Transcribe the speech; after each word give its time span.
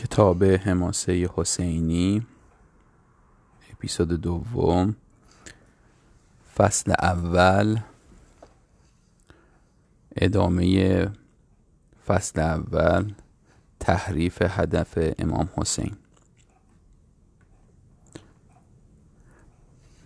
کتاب 0.00 0.44
حماسه 0.44 1.30
حسینی 1.36 2.26
اپیزود 3.72 4.08
دوم 4.08 4.96
فصل 6.56 6.92
اول 6.92 7.78
ادامه 10.16 11.08
فصل 12.06 12.40
اول 12.40 13.12
تحریف 13.80 14.42
هدف 14.42 14.98
امام 15.18 15.48
حسین. 15.56 15.92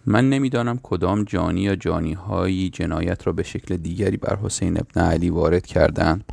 من 0.06 0.30
نمی‌دانم 0.30 0.80
کدام 0.82 1.24
جانی 1.24 1.61
یا 1.61 1.76
جانی 1.76 2.12
هایی 2.12 2.70
جنایت 2.70 3.26
را 3.26 3.32
به 3.32 3.42
شکل 3.42 3.76
دیگری 3.76 4.16
بر 4.16 4.36
حسین 4.36 4.80
ابن 4.80 5.00
علی 5.00 5.30
وارد 5.30 5.66
کردند. 5.66 6.24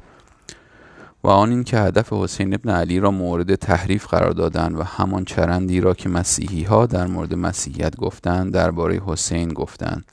و 1.23 1.27
آن 1.27 1.49
این 1.49 1.63
که 1.63 1.77
هدف 1.77 2.13
حسین 2.13 2.53
ابن 2.53 2.69
علی 2.69 2.99
را 2.99 3.11
مورد 3.11 3.55
تحریف 3.55 4.07
قرار 4.07 4.31
دادند 4.31 4.79
و 4.79 4.83
همان 4.83 5.25
چرندی 5.25 5.81
را 5.81 5.93
که 5.93 6.09
مسیحی 6.09 6.63
ها 6.63 6.85
در 6.85 7.07
مورد 7.07 7.33
مسیحیت 7.33 7.95
گفتند 7.95 8.53
درباره 8.53 9.01
حسین 9.05 9.49
گفتند. 9.49 10.05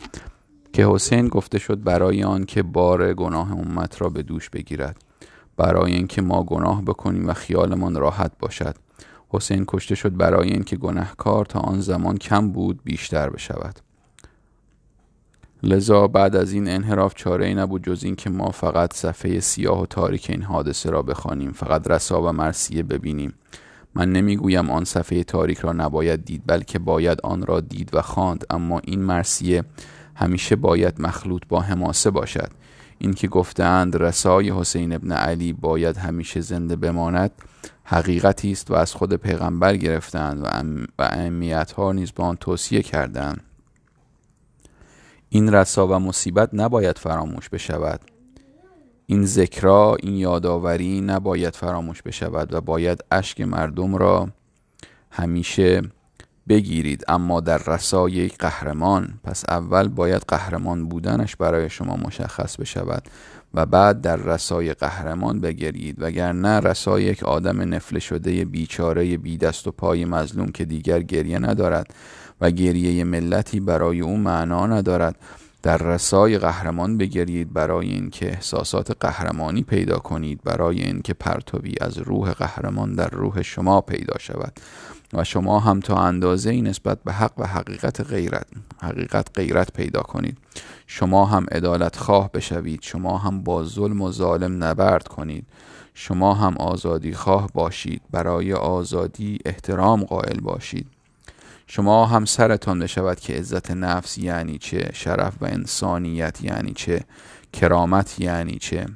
که 0.72 0.86
حسین 0.86 1.28
گفته 1.28 1.58
شد 1.58 1.82
برای 1.82 2.24
آن 2.24 2.44
که 2.44 2.62
بار 2.62 3.14
گناه 3.14 3.52
امت 3.52 4.02
را 4.02 4.08
به 4.08 4.22
دوش 4.22 4.50
بگیرد. 4.50 4.96
برای 5.56 5.92
اینکه 5.92 6.22
ما 6.22 6.42
گناه 6.42 6.82
بکنیم 6.82 7.28
و 7.28 7.32
خیالمان 7.32 7.96
راحت 7.96 8.32
باشد. 8.38 8.76
حسین 9.28 9.64
کشته 9.68 9.94
شد 9.94 10.16
برای 10.16 10.50
اینکه 10.50 10.76
گناهکار 10.76 11.44
تا 11.44 11.60
آن 11.60 11.80
زمان 11.80 12.16
کم 12.16 12.52
بود 12.52 12.80
بیشتر 12.84 13.30
بشود. 13.30 13.87
لذا 15.62 16.08
بعد 16.08 16.36
از 16.36 16.52
این 16.52 16.68
انحراف 16.68 17.14
چاره 17.14 17.46
ای 17.46 17.54
نبود 17.54 17.84
جز 17.84 18.04
اینکه 18.04 18.30
ما 18.30 18.50
فقط 18.50 18.94
صفحه 18.94 19.40
سیاه 19.40 19.82
و 19.82 19.86
تاریک 19.86 20.30
این 20.30 20.42
حادثه 20.42 20.90
را 20.90 21.02
بخوانیم 21.02 21.52
فقط 21.52 21.90
رسا 21.90 22.22
و 22.22 22.32
مرسیه 22.32 22.82
ببینیم. 22.82 23.34
من 23.94 24.12
نمی‌گویم 24.12 24.70
آن 24.70 24.84
صفحه 24.84 25.24
تاریک 25.24 25.58
را 25.58 25.72
نباید 25.72 26.24
دید 26.24 26.42
بلکه 26.46 26.78
باید 26.78 27.20
آن 27.20 27.46
را 27.46 27.60
دید 27.60 27.90
و 27.92 28.02
خواند. 28.02 28.44
اما 28.50 28.80
این 28.84 29.00
مرسیه 29.00 29.64
همیشه 30.14 30.56
باید 30.56 31.00
مخلوط 31.00 31.42
با 31.48 31.60
حماسه 31.60 32.10
باشد. 32.10 32.50
اینکه 32.98 33.28
گفتند 33.28 33.96
رسای 33.96 34.50
حسین 34.50 34.92
ابن 34.92 35.12
علی 35.12 35.52
باید 35.52 35.96
همیشه 35.96 36.40
زنده 36.40 36.76
بماند 36.76 37.30
حقیقتی 37.84 38.52
است 38.52 38.70
و 38.70 38.74
از 38.74 38.94
خود 38.94 39.14
پیغمبر 39.14 39.76
گرفتند 39.76 40.42
و 40.98 41.02
اهمیت 41.02 41.72
ها 41.72 41.92
نیز 41.92 42.12
با 42.16 42.24
آن 42.24 42.36
توصیه 42.36 42.82
کردند 42.82 43.47
این 45.30 45.54
رسا 45.54 45.86
و 45.86 45.98
مصیبت 45.98 46.50
نباید 46.52 46.98
فراموش 46.98 47.48
بشود. 47.48 48.00
این 49.06 49.26
ذکرا 49.26 49.96
این 50.00 50.16
یادآوری 50.16 51.00
نباید 51.00 51.56
فراموش 51.56 52.02
بشود 52.02 52.54
و 52.54 52.60
باید 52.60 53.04
اشک 53.10 53.40
مردم 53.40 53.96
را 53.96 54.28
همیشه 55.10 55.82
بگیرید. 56.48 57.04
اما 57.08 57.40
در 57.40 57.58
رسای 57.58 58.12
یک 58.12 58.38
قهرمان 58.38 59.20
پس 59.24 59.44
اول 59.48 59.88
باید 59.88 60.22
قهرمان 60.28 60.88
بودنش 60.88 61.36
برای 61.36 61.70
شما 61.70 61.96
مشخص 61.96 62.56
بشود 62.56 63.02
و 63.54 63.66
بعد 63.66 64.00
در 64.00 64.16
رسای 64.16 64.74
قهرمان 64.74 65.40
بگرید 65.40 65.96
وگرنه 65.98 66.60
رسای 66.60 67.02
یک 67.04 67.22
آدم 67.22 67.74
نفله 67.74 67.98
شده 67.98 68.44
بیچاره 68.44 69.16
بی 69.16 69.36
دست 69.36 69.66
و 69.66 69.70
پای 69.70 70.04
مظلوم 70.04 70.48
که 70.48 70.64
دیگر 70.64 71.02
گریه 71.02 71.38
ندارد. 71.38 71.94
و 72.40 72.50
گریه 72.50 73.04
ملتی 73.04 73.60
برای 73.60 74.00
او 74.00 74.16
معنا 74.16 74.66
ندارد. 74.66 75.16
در 75.62 75.76
رسای 75.76 76.38
قهرمان 76.38 76.98
بگرید 76.98 77.52
برای 77.52 77.88
اینکه 77.88 78.28
احساسات 78.28 78.96
قهرمانی 79.00 79.62
پیدا 79.62 79.98
کنید 79.98 80.40
برای 80.44 80.82
اینکه 80.82 81.14
پرتوی 81.14 81.74
از 81.80 81.98
روح 81.98 82.32
قهرمان 82.32 82.94
در 82.94 83.08
روح 83.08 83.42
شما 83.42 83.80
پیدا 83.80 84.18
شود. 84.18 84.52
و 85.12 85.24
شما 85.24 85.60
هم 85.60 85.80
تا 85.80 85.96
اندازه 85.96 86.50
ای 86.50 86.62
نسبت 86.62 86.98
به 87.04 87.12
حق 87.12 87.32
و 87.38 87.46
حقیقت 87.46 88.00
غیرت 88.00 88.46
حقیقت 88.82 89.28
غیرت 89.34 89.72
پیدا 89.72 90.00
کنید. 90.00 90.38
شما 90.86 91.26
هم 91.26 91.46
عدالت 91.52 91.96
خواه 91.96 92.32
بشوید. 92.32 92.78
شما 92.82 93.18
هم 93.18 93.42
با 93.42 93.64
ظلم 93.64 94.00
و 94.00 94.12
ظالم 94.12 94.64
نبرد 94.64 95.08
کنید. 95.08 95.46
شما 95.94 96.34
هم 96.34 96.56
آزادی 96.56 97.12
خواه 97.12 97.48
باشید. 97.54 98.02
برای 98.10 98.52
آزادی 98.52 99.38
احترام 99.44 100.04
قائل 100.04 100.40
باشید. 100.40 100.86
شما 101.70 102.06
هم 102.06 102.24
سرتان 102.24 102.78
بشود 102.78 103.20
که 103.20 103.34
عزت 103.34 103.70
نفس 103.70 104.18
یعنی 104.18 104.58
چه؟ 104.58 104.90
شرف 104.94 105.34
و 105.40 105.44
انسانیت 105.44 106.42
یعنی 106.42 106.72
چه؟ 106.72 107.04
کرامت 107.52 108.20
یعنی 108.20 108.58
چه؟ 108.58 108.86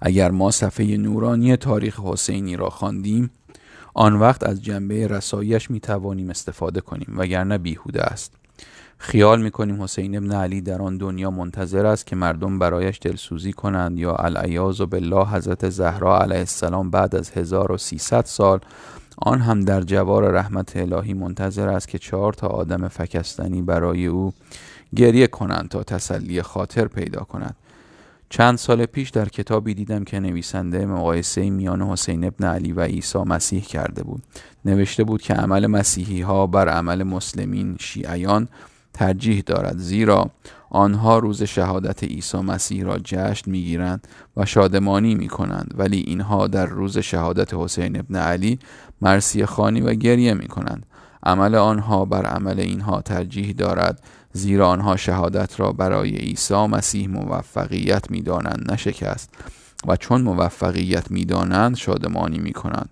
اگر 0.00 0.30
ما 0.30 0.50
صفحه 0.50 0.96
نورانی 0.96 1.56
تاریخ 1.56 2.00
حسینی 2.00 2.56
را 2.56 2.70
خواندیم 2.70 3.30
آن 3.94 4.14
وقت 4.14 4.42
از 4.42 4.62
جنبه 4.64 5.06
رسایش 5.06 5.70
می 5.70 5.80
توانیم 5.80 6.30
استفاده 6.30 6.80
کنیم 6.80 7.14
وگرنه 7.16 7.58
بیهوده 7.58 8.02
است. 8.02 8.32
خیال 8.98 9.42
می 9.42 9.50
کنیم 9.50 9.82
حسین 9.82 10.16
ابن 10.16 10.32
علی 10.32 10.60
در 10.60 10.82
آن 10.82 10.98
دنیا 10.98 11.30
منتظر 11.30 11.86
است 11.86 12.06
که 12.06 12.16
مردم 12.16 12.58
برایش 12.58 12.98
دلسوزی 13.02 13.52
کنند 13.52 13.98
یا 13.98 14.14
العیاذ 14.14 14.80
بالله 14.80 15.28
حضرت 15.28 15.68
زهرا 15.68 16.20
علیه 16.20 16.38
السلام 16.38 16.90
بعد 16.90 17.16
از 17.16 17.30
1300 17.30 18.24
سال 18.24 18.60
آن 19.18 19.40
هم 19.40 19.60
در 19.60 19.80
جوار 19.80 20.30
رحمت 20.30 20.76
الهی 20.76 21.14
منتظر 21.14 21.68
است 21.68 21.88
که 21.88 21.98
چهار 21.98 22.32
تا 22.32 22.46
آدم 22.46 22.88
فکستنی 22.88 23.62
برای 23.62 24.06
او 24.06 24.32
گریه 24.96 25.26
کنند 25.26 25.68
تا 25.68 25.82
تسلی 25.82 26.42
خاطر 26.42 26.88
پیدا 26.88 27.20
کند. 27.20 27.56
چند 28.28 28.58
سال 28.58 28.86
پیش 28.86 29.10
در 29.10 29.28
کتابی 29.28 29.74
دیدم 29.74 30.04
که 30.04 30.20
نویسنده 30.20 30.86
مقایسه 30.86 31.50
میان 31.50 31.82
حسین 31.82 32.24
ابن 32.24 32.46
علی 32.46 32.72
و 32.72 32.80
عیسی 32.80 33.18
مسیح 33.18 33.62
کرده 33.62 34.02
بود. 34.02 34.22
نوشته 34.64 35.04
بود 35.04 35.22
که 35.22 35.34
عمل 35.34 35.66
مسیحی 35.66 36.20
ها 36.20 36.46
بر 36.46 36.68
عمل 36.68 37.02
مسلمین 37.02 37.76
شیعیان 37.80 38.48
ترجیح 38.96 39.42
دارد 39.46 39.78
زیرا 39.78 40.30
آنها 40.70 41.18
روز 41.18 41.42
شهادت 41.42 42.04
عیسی 42.04 42.38
مسیح 42.38 42.84
را 42.84 42.98
جشن 42.98 43.50
می‌گیرند 43.50 44.08
و 44.36 44.44
شادمانی 44.44 45.14
می 45.14 45.28
کنند 45.28 45.74
ولی 45.76 45.98
اینها 45.98 46.46
در 46.46 46.66
روز 46.66 46.98
شهادت 46.98 47.54
حسین 47.54 47.98
ابن 47.98 48.16
علی 48.16 48.58
مرسی 49.02 49.46
خانی 49.46 49.80
و 49.80 49.94
گریه 49.94 50.34
می 50.34 50.48
کنند 50.48 50.86
عمل 51.22 51.54
آنها 51.54 52.04
بر 52.04 52.26
عمل 52.26 52.60
اینها 52.60 53.00
ترجیح 53.00 53.52
دارد 53.52 54.02
زیرا 54.32 54.68
آنها 54.68 54.96
شهادت 54.96 55.60
را 55.60 55.72
برای 55.72 56.16
عیسی 56.16 56.66
مسیح 56.66 57.08
موفقیت 57.08 58.10
می 58.10 58.22
دانند 58.22 58.72
نشکست 58.72 59.30
و 59.86 59.96
چون 59.96 60.22
موفقیت 60.22 61.10
می 61.10 61.24
دانند 61.24 61.76
شادمانی 61.76 62.38
می 62.38 62.52
کنند 62.52 62.88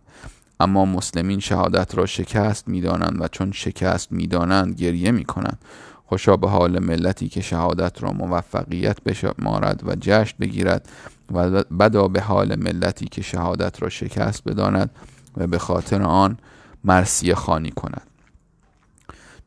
اما 0.60 0.84
مسلمین 0.84 1.40
شهادت 1.40 1.94
را 1.94 2.06
شکست 2.06 2.68
می 2.68 2.80
دانند 2.80 3.20
و 3.20 3.28
چون 3.28 3.52
شکست 3.52 4.12
می 4.12 4.26
دانند 4.26 4.74
گریه 4.74 5.10
می 5.10 5.24
کنند 5.24 5.58
خوشا 6.06 6.36
به 6.36 6.48
حال 6.48 6.78
ملتی 6.78 7.28
که 7.28 7.40
شهادت 7.40 8.02
را 8.02 8.12
موفقیت 8.12 9.02
بشمارد 9.02 9.82
و 9.86 9.96
جشن 10.00 10.36
بگیرد 10.40 10.88
و 11.32 11.64
بدا 11.80 12.08
به 12.08 12.20
حال 12.20 12.56
ملتی 12.56 13.06
که 13.06 13.22
شهادت 13.22 13.82
را 13.82 13.88
شکست 13.88 14.44
بداند 14.44 14.90
و 15.36 15.46
به 15.46 15.58
خاطر 15.58 16.02
آن 16.02 16.38
مرسی 16.84 17.34
خانی 17.34 17.70
کند. 17.70 18.06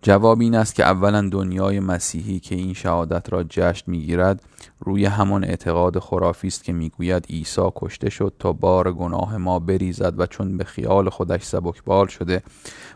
جواب 0.01 0.41
این 0.41 0.56
است 0.56 0.75
که 0.75 0.84
اولا 0.84 1.29
دنیای 1.29 1.79
مسیحی 1.79 2.40
که 2.40 2.56
این 2.56 2.74
شهادت 2.74 3.34
را 3.34 3.44
جشن 3.44 3.91
می‌گیرد 3.91 4.41
روی 4.79 5.06
همان 5.06 5.44
اعتقاد 5.44 6.00
خرافی 6.00 6.47
است 6.47 6.63
که 6.63 6.74
می‌گوید 6.74 7.25
عیسی 7.29 7.72
کشته 7.75 8.09
شد 8.09 8.34
تا 8.39 8.53
بار 8.53 8.94
گناه 8.94 9.38
ما 9.38 9.59
بریزد 9.59 10.19
و 10.19 10.25
چون 10.25 10.57
به 10.57 10.63
خیال 10.63 11.09
خودش 11.09 11.44
سبکبال 11.44 12.07
شده 12.07 12.44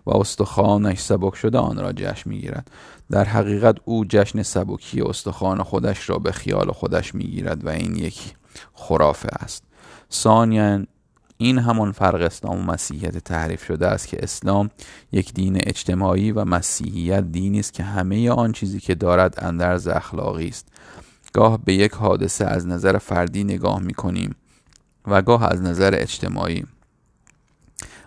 و 0.06 0.18
استخوانش 0.18 1.00
سبک 1.00 1.36
شده 1.36 1.58
آن 1.58 1.78
را 1.78 1.94
جشن 1.94 2.30
می‌گیرد. 2.30 2.72
در 3.12 3.24
حقیقت 3.24 3.76
او 3.86 4.06
جشن 4.06 4.44
سبکی 4.44 5.02
استخوان 5.02 5.64
خودش 5.64 6.10
را 6.10 6.18
به 6.18 6.32
خیال 6.32 6.72
خودش 6.72 7.16
می‌گیرد 7.16 7.66
و 7.66 7.70
این 7.70 7.96
یک 7.96 8.20
خرافه 8.74 9.30
است. 9.32 9.64
ثانیا 10.12 10.86
این 11.38 11.60
همان 11.60 11.92
فرق 11.92 12.22
اسلام 12.22 12.60
و 12.60 12.72
مسیحیت 12.72 13.18
تعریف 13.18 13.66
شده 13.66 13.88
است 13.88 14.08
که 14.08 14.18
اسلام 14.24 14.70
یک 15.12 15.34
دین 15.34 15.58
اجتماعی 15.64 16.32
و 16.32 16.46
مسیحیت 16.46 17.32
دینی 17.32 17.60
است 17.60 17.74
که 17.74 17.84
همه 17.84 18.32
آن 18.32 18.52
چیزی 18.52 18.80
که 18.80 18.96
دارد 18.96 19.36
اندرز 19.38 19.88
اخلاقی 19.88 20.48
است. 20.48 20.68
گاه 21.34 21.60
به 21.66 21.74
یک 21.74 21.92
حادثه 21.92 22.46
از 22.46 22.68
نظر 22.68 22.98
فردی 22.98 23.44
نگاه 23.44 23.80
می 23.80 23.94
کنیم 23.94 24.36
و 25.08 25.22
گاه 25.22 25.44
از 25.44 25.62
نظر 25.62 25.92
اجتماعی. 25.94 26.66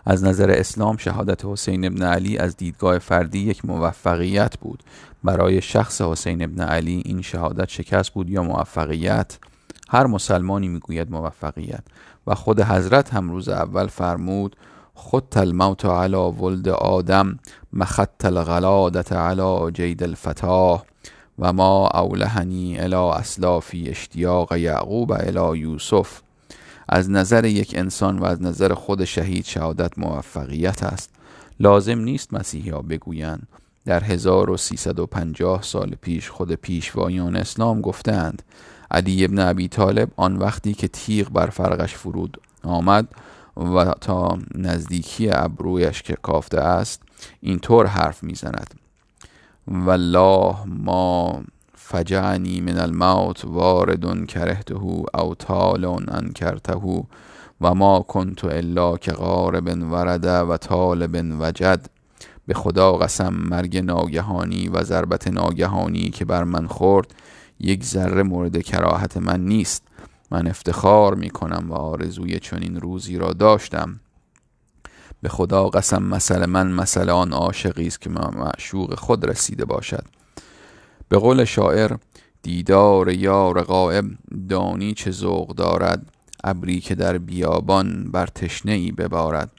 از 0.06 0.24
نظر 0.24 0.50
اسلام 0.50 0.96
شهادت 0.96 1.44
حسین 1.44 1.84
ابن 1.84 2.02
علی 2.02 2.38
از 2.38 2.56
دیدگاه 2.56 2.98
فردی 2.98 3.38
یک 3.38 3.64
موفقیت 3.64 4.58
بود. 4.58 4.82
برای 5.24 5.62
شخص 5.62 6.00
حسین 6.00 6.42
ابن 6.42 6.60
علی 6.60 7.02
این 7.04 7.22
شهادت 7.22 7.68
شکست 7.68 8.10
بود 8.10 8.30
یا 8.30 8.42
موفقیت؟ 8.42 9.38
هر 9.88 10.06
مسلمانی 10.06 10.68
می‌گوید 10.68 11.10
موفقیت. 11.10 11.82
و 12.26 12.34
خود 12.34 12.60
حضرت 12.60 13.14
هم 13.14 13.30
روز 13.30 13.48
اول 13.48 13.86
فرمود 13.86 14.56
خود 14.94 15.34
الموت 15.36 15.84
علی 15.84 16.16
ولد 16.16 16.68
آدم 16.68 17.38
مخط 17.72 18.24
الغلادت 18.24 19.12
علی 19.12 19.70
جید 19.72 20.02
الفتاه 20.02 20.84
و 21.38 21.52
ما 21.52 21.88
اولهنی 21.88 22.80
الى 22.80 22.94
اسلافی 22.94 23.88
اشتیاق 23.88 24.56
یعقوب 24.56 25.12
الى 25.12 25.58
یوسف. 25.58 26.23
از 26.88 27.10
نظر 27.10 27.44
یک 27.44 27.74
انسان 27.78 28.18
و 28.18 28.24
از 28.24 28.42
نظر 28.42 28.74
خود 28.74 29.04
شهید 29.04 29.44
شهادت 29.44 29.98
موفقیت 29.98 30.82
است. 30.82 31.10
لازم 31.60 31.98
نیست 31.98 32.34
مسیحی 32.34 32.70
ها 32.70 32.82
بگویند. 32.82 33.48
در 33.84 34.04
1350 34.04 35.62
سال 35.62 35.94
پیش 36.00 36.30
خود 36.30 36.52
پیشوایان 36.52 37.36
اسلام 37.36 37.80
گفتند 37.80 38.42
علی 38.90 39.24
ابن 39.24 39.38
ابی 39.38 39.68
طالب 39.68 40.10
آن 40.16 40.36
وقتی 40.36 40.74
که 40.74 40.88
تیغ 40.88 41.28
بر 41.28 41.46
فرقش 41.46 41.94
فرود 41.94 42.40
آمد 42.62 43.08
و 43.56 43.84
تا 44.00 44.38
نزدیکی 44.54 45.30
ابرویش 45.30 46.02
که 46.02 46.16
کافته 46.22 46.60
است 46.60 47.02
اینطور 47.40 47.86
حرف 47.86 48.22
می‌زند. 48.22 48.74
والله 49.68 50.56
ما 50.66 51.42
فجعنی 51.86 52.60
من 52.60 52.78
الموت 52.78 53.44
وارد 53.44 54.26
کرهته 54.26 54.74
او 54.74 55.34
طال 55.38 55.84
انکرته 55.84 57.04
و 57.60 57.74
ما 57.74 58.00
کنت 58.00 58.44
الا 58.44 58.96
که 58.96 59.12
غارب 59.12 59.92
ورد 59.92 60.24
و 60.24 60.56
طالب 60.56 61.40
وجد. 61.40 61.86
به 62.46 62.54
خدا 62.54 62.92
قسم 62.92 63.34
مرگ 63.34 63.78
ناگهانی 63.78 64.68
و 64.68 64.82
ضربت 64.82 65.28
ناگهانی 65.28 66.10
که 66.10 66.24
بر 66.24 66.44
من 66.44 66.66
خورد 66.66 67.14
یک 67.60 67.84
ذره 67.84 68.22
مورد 68.22 68.62
کراهت 68.62 69.16
من 69.16 69.44
نیست. 69.44 69.82
من 70.30 70.46
افتخار 70.46 71.14
می 71.14 71.30
کنم 71.30 71.70
و 71.70 71.74
آرزوی 71.74 72.38
چنین 72.38 72.80
روزی 72.80 73.18
را 73.18 73.32
داشتم. 73.32 74.00
به 75.22 75.28
خدا 75.28 75.68
قسم 75.68 76.02
مثل 76.02 76.46
من 76.46 76.72
مثل 76.72 77.10
آن 77.10 77.32
عاشقی 77.32 77.86
است 77.86 78.00
که 78.00 78.10
معشوق 78.10 78.94
خود 78.98 79.30
رسیده 79.30 79.64
باشد. 79.64 80.23
به 81.08 81.18
قول 81.18 81.44
شاعر 81.44 81.96
دیدار 82.42 83.12
یار 83.12 83.62
قائب 83.62 84.04
دانی 84.48 84.94
چه 84.94 85.10
ذوق 85.10 85.54
دارد 85.54 86.10
ابری 86.44 86.80
که 86.80 86.94
در 86.94 87.18
بیابان 87.18 88.10
بر 88.12 88.26
تشنه 88.26 88.72
ای 88.72 88.92
ببارد. 88.92 89.50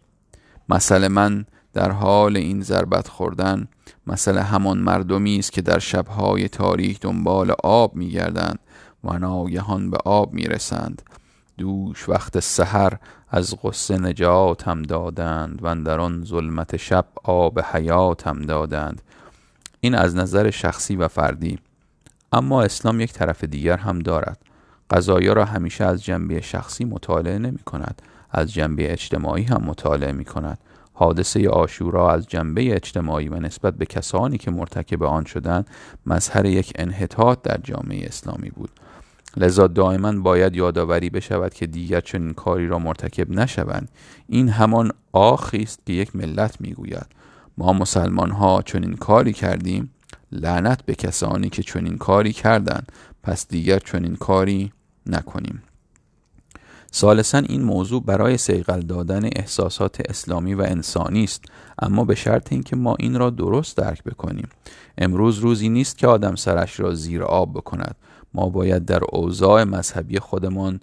مثل 0.70 1.08
من 1.08 1.46
در 1.74 1.92
حال 1.92 2.38
این 2.38 2.62
ضربت 2.62 3.08
خوردن 3.08 3.68
مثل 4.08 4.38
همان 4.38 4.78
مردمی 4.78 5.40
است 5.40 5.52
که 5.52 5.62
در 5.62 5.80
شبهای 5.80 6.48
تاریک 6.48 7.00
دنبال 7.00 7.56
آب 7.64 7.96
میگردند 7.96 8.60
و 9.04 9.20
ناگهان 9.20 9.90
به 9.90 9.98
آب 10.06 10.34
می‌رسند. 10.34 11.02
دوش 11.58 12.10
وقت 12.10 12.40
سحر 12.40 12.98
از 13.30 13.56
غصه 13.64 13.98
نجاتم 13.98 14.82
دادند 14.82 15.60
و 15.62 15.76
در 15.76 16.00
آن 16.00 16.24
ظلمت 16.26 16.78
شب 16.78 17.06
آب 17.24 17.60
حیاتم 17.60 18.42
دادند. 18.42 19.02
این 19.80 19.96
از 19.96 20.16
نظر 20.16 20.50
شخصی 20.50 20.96
و 20.96 21.08
فردی. 21.08 21.60
اما 22.32 22.62
اسلام 22.62 23.00
یک 23.00 23.14
طرف 23.14 23.44
دیگر 23.44 23.78
هم 23.78 24.00
دارد. 24.00 24.38
قضایا 24.90 25.34
را 25.34 25.46
همیشه 25.46 25.84
از 25.84 26.04
جنبه 26.04 26.42
شخصی 26.42 26.86
مطالعه 26.86 27.38
نمی 27.38 27.60
کند. 27.60 28.02
از 28.32 28.54
جنبه 28.54 28.92
اجتماعی 28.92 29.44
هم 29.44 29.64
مطالعه 29.66 30.12
می 30.12 30.26
کند. 30.26 30.58
حادثه 30.94 31.50
آشورا 31.50 32.12
از 32.12 32.28
جنبه 32.28 32.76
اجتماعی 32.76 33.30
و 33.30 33.40
نسبت 33.40 33.74
به 33.74 33.86
کسانی 33.86 34.38
که 34.38 34.52
مرتکب 34.52 35.04
آن 35.04 35.26
شدند 35.26 35.68
مظهر 36.06 36.46
یک 36.46 36.74
انحطاط 36.76 37.42
در 37.42 37.58
جامعه 37.64 38.08
اسلامی 38.08 38.50
بود. 38.50 38.70
لذا 39.38 39.68
دائما 39.68 40.12
باید 40.12 40.56
یادآوری 40.56 41.10
بشود 41.10 41.54
که 41.54 41.68
دیگر 41.68 42.02
چنین 42.02 42.34
کاری 42.34 42.68
را 42.68 42.80
مرتکب 42.80 43.32
نشوند. 43.32 43.90
این 44.28 44.50
همان 44.50 44.92
آخی 45.12 45.64
است 45.64 45.80
که 45.86 45.94
یک 45.94 46.16
ملت 46.16 46.62
می‌گوید. 46.62 47.06
ما 47.58 47.74
مسلمان 47.74 48.32
ها 48.32 48.62
چنین 48.62 48.94
کاری 48.94 49.34
کردیم؟ 49.34 49.92
لعنت 50.32 50.86
به 50.86 50.96
کسانی 50.96 51.50
که 51.50 51.64
چنین 51.64 51.98
کاری 51.98 52.34
کردند 52.34 52.92
پس 53.24 53.48
دیگر 53.48 53.80
چنین 53.80 54.16
کاری 54.16 54.72
نکنیم. 55.06 55.64
سالسا 56.92 57.38
این 57.38 57.64
موضوع 57.64 58.04
برای 58.04 58.38
سیقل 58.38 58.82
دادن 58.82 59.26
احساسات 59.26 60.02
اسلامی 60.10 60.54
و 60.54 60.62
انسانی 60.62 61.24
است 61.24 61.44
اما 61.80 62.06
به 62.06 62.16
شرط 62.16 62.52
اینکه 62.52 62.76
ما 62.76 62.96
این 63.00 63.20
را 63.20 63.30
درست 63.30 63.78
درک 63.78 64.04
بکنیم. 64.04 64.48
امروز 64.98 65.38
روزی 65.38 65.70
نیست 65.70 65.98
که 65.98 66.08
آدم 66.08 66.36
سرش 66.36 66.80
را 66.80 66.94
زیر 66.94 67.24
آب 67.24 67.54
بکند. 67.54 67.96
ما 68.34 68.50
باید 68.50 68.86
در 68.86 69.02
اوضاع 69.10 69.64
مذهبی 69.64 70.20
خودمان 70.20 70.80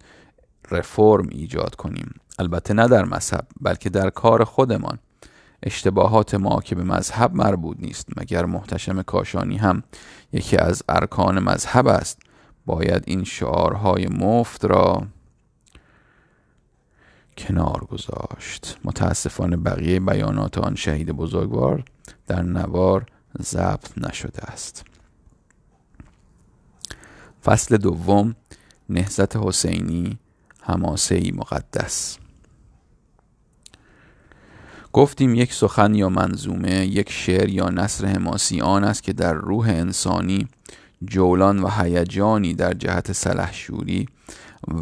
رفرم 0.70 1.28
ایجاد 1.30 1.74
کنیم. 1.74 2.14
البته 2.38 2.74
نه 2.74 2.88
در 2.88 3.04
مذهب 3.04 3.46
بلکه 3.60 3.90
در 3.90 4.10
کار 4.10 4.44
خودمان. 4.44 4.98
اشتباهات 5.62 6.34
ما 6.34 6.60
که 6.60 6.74
به 6.74 6.84
مذهب 6.84 7.34
مربوط 7.34 7.76
نیست 7.80 8.08
مگر 8.16 8.44
محتشم 8.44 9.02
کاشانی 9.02 9.56
هم 9.56 9.82
یکی 10.32 10.56
از 10.56 10.82
ارکان 10.88 11.38
مذهب 11.38 11.86
است. 11.86 12.18
باید 12.66 13.04
این 13.06 13.24
شعارهای 13.24 14.06
مفت 14.06 14.64
را 14.64 15.06
کنار 17.38 17.84
گذاشت. 17.90 18.78
متاسفانه 18.84 19.56
بقیه 19.56 20.00
بیانات 20.00 20.58
آن 20.58 20.74
شهید 20.74 21.10
بزرگوار 21.10 21.84
در 22.26 22.42
نوار 22.42 23.06
ضبط 23.42 23.98
نشده 23.98 24.42
است. 24.42 24.84
فصل 27.44 27.76
دوم 27.76 28.36
نهزت 28.88 29.36
حسینی 29.36 30.18
هماسه 30.62 31.32
مقدس. 31.32 32.18
گفتیم 34.92 35.34
یک 35.34 35.54
سخن 35.54 35.94
یا 35.94 36.08
منظومه 36.08 36.86
یک 36.86 37.10
شعر 37.10 37.48
یا 37.48 37.68
نصر 37.68 38.06
حماسی 38.06 38.60
آن 38.60 38.84
است 38.84 39.02
که 39.02 39.12
در 39.12 39.32
روح 39.32 39.68
انسانی 39.68 40.48
جولان 41.04 41.58
و 41.58 41.68
هیجانی 41.68 42.54
در 42.54 42.72
جهت 42.72 43.12
سلحشوری 43.12 44.08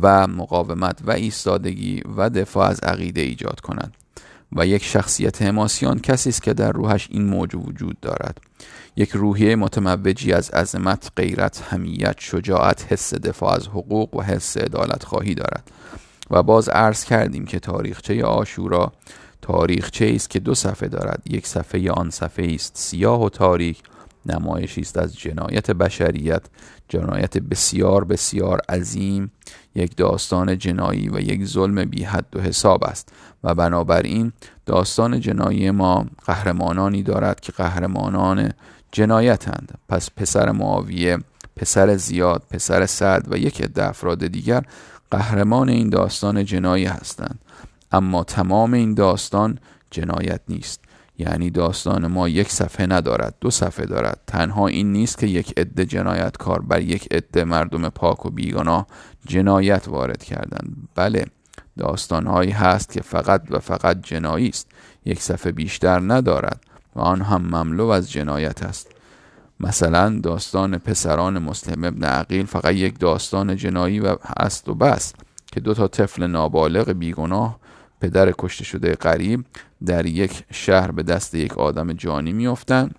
و 0.02 0.26
مقاومت 0.26 0.98
و 1.04 1.10
ایستادگی 1.10 2.02
و 2.16 2.30
دفاع 2.30 2.68
از 2.68 2.80
عقیده 2.80 3.20
ایجاد 3.20 3.60
کند 3.60 3.94
و 4.52 4.66
یک 4.66 4.84
شخصیت 4.84 5.42
حماسیان 5.42 5.98
کسی 5.98 6.28
است 6.28 6.42
که 6.42 6.52
در 6.52 6.72
روحش 6.72 7.08
این 7.10 7.26
موج 7.26 7.54
وجود 7.54 8.00
دارد. 8.00 8.40
یک 8.96 9.10
روحیه 9.10 9.56
متموجی 9.56 10.32
از 10.32 10.50
عظمت، 10.50 11.12
غیرت، 11.16 11.62
همیت، 11.70 12.16
شجاعت، 12.18 12.92
حس 12.92 13.14
دفاع 13.14 13.54
از 13.54 13.68
حقوق 13.68 14.14
و 14.14 14.22
حس 14.22 14.56
عدالت 14.56 15.04
خواهی 15.04 15.34
دارد 15.34 15.70
و 16.30 16.42
باز 16.42 16.68
عرض 16.68 17.04
کردیم 17.04 17.44
که 17.44 17.58
تاریخچه 17.58 18.24
آشورا 18.24 18.92
تاریخچه 19.42 20.12
است 20.14 20.30
که 20.30 20.40
دو 20.40 20.54
صفحه 20.54 20.88
دارد؟ 20.88 21.22
یک 21.30 21.46
صفحه 21.46 21.90
آن 21.90 22.10
صفحه 22.10 22.54
است 22.54 22.72
سیاه 22.76 23.22
و 23.24 23.28
تاریک 23.28 23.82
نمایشی 24.26 24.80
است 24.80 24.98
از 24.98 25.18
جنایت 25.18 25.70
بشریت 25.70 26.42
جنایت 26.88 27.38
بسیار 27.38 28.04
بسیار 28.04 28.60
عظیم 28.68 29.32
یک 29.74 29.96
داستان 29.96 30.58
جنایی 30.58 31.08
و 31.08 31.20
یک 31.20 31.44
ظلم 31.44 31.84
بی 31.84 32.04
حد 32.04 32.36
و 32.36 32.40
حساب 32.40 32.84
است. 32.84 33.12
و 33.44 33.54
بنابراین 33.54 34.32
داستان 34.66 35.20
جنایی 35.20 35.70
ما 35.70 36.06
قهرمانانی 36.26 37.02
دارد 37.02 37.40
که 37.40 37.52
قهرمانان 37.52 38.52
جنایتند. 38.92 39.78
پس 39.88 40.08
پسر 40.16 40.50
معاویه 40.50 41.18
پسر 41.56 41.96
زیاد 41.96 42.42
پسر 42.50 42.86
سعد 42.86 43.32
و 43.32 43.38
یک 43.38 43.62
عده 43.62 43.84
افراد 43.84 44.26
دیگر 44.26 44.62
قهرمان 45.10 45.68
این 45.68 45.90
داستان 45.90 46.44
جنایی 46.44 46.84
هستند. 46.84 47.38
اما 47.92 48.24
تمام 48.24 48.74
این 48.74 48.94
داستان 48.94 49.58
جنایت 49.90 50.40
نیست. 50.48 50.84
یعنی 51.18 51.50
داستان 51.50 52.06
ما 52.06 52.28
یک 52.28 52.48
صفحه 52.50 52.86
ندارد 52.86 53.34
دو 53.40 53.50
صفحه 53.50 53.86
دارد. 53.86 54.20
تنها 54.26 54.66
این 54.66 54.92
نیست 54.92 55.18
که 55.18 55.26
یک 55.26 55.58
عده 55.58 55.86
جنایتکار 55.86 56.62
بر 56.62 56.80
یک 56.80 57.08
عده 57.10 57.44
مردم 57.44 57.88
پاک 57.88 58.26
و 58.26 58.30
بیگناه 58.30 58.86
جنایت 59.26 59.88
وارد 59.88 60.24
کردند. 60.24 60.88
بله 60.94 61.24
داستانهایی 61.78 62.50
هست 62.50 62.92
که 62.92 63.02
فقط 63.02 63.42
و 63.50 63.58
فقط 63.58 64.00
جنایی 64.02 64.48
است. 64.48 64.70
یک 65.04 65.22
صفحه 65.22 65.52
بیشتر 65.52 66.00
ندارد 66.00 66.60
و 66.96 67.00
آن 67.00 67.22
هم 67.22 67.42
مملو 67.42 67.86
از 67.86 68.12
جنایت 68.12 68.62
است. 68.62 68.90
مثلا 69.60 70.20
داستان 70.22 70.78
پسران 70.78 71.38
مسلم 71.38 71.84
ابن 71.84 72.04
عقیل 72.04 72.46
فقط 72.46 72.74
یک 72.74 72.98
داستان 72.98 73.56
جنایی 73.56 74.00
و 74.00 74.16
است 74.36 74.68
و 74.68 74.74
بس 74.74 75.12
که 75.52 75.60
دو 75.60 75.74
تا 75.74 75.88
طفل 75.88 76.26
نابالغ 76.26 76.92
بیگناه 76.92 77.59
پدر 78.00 78.32
کشته 78.38 78.64
شده 78.64 78.94
غریب 78.94 79.44
در 79.86 80.06
یک 80.06 80.44
شهر 80.52 80.90
به 80.90 81.02
دست 81.02 81.34
یک 81.34 81.58
آدم 81.58 81.92
جانی 81.92 82.32
میافتند 82.32 82.94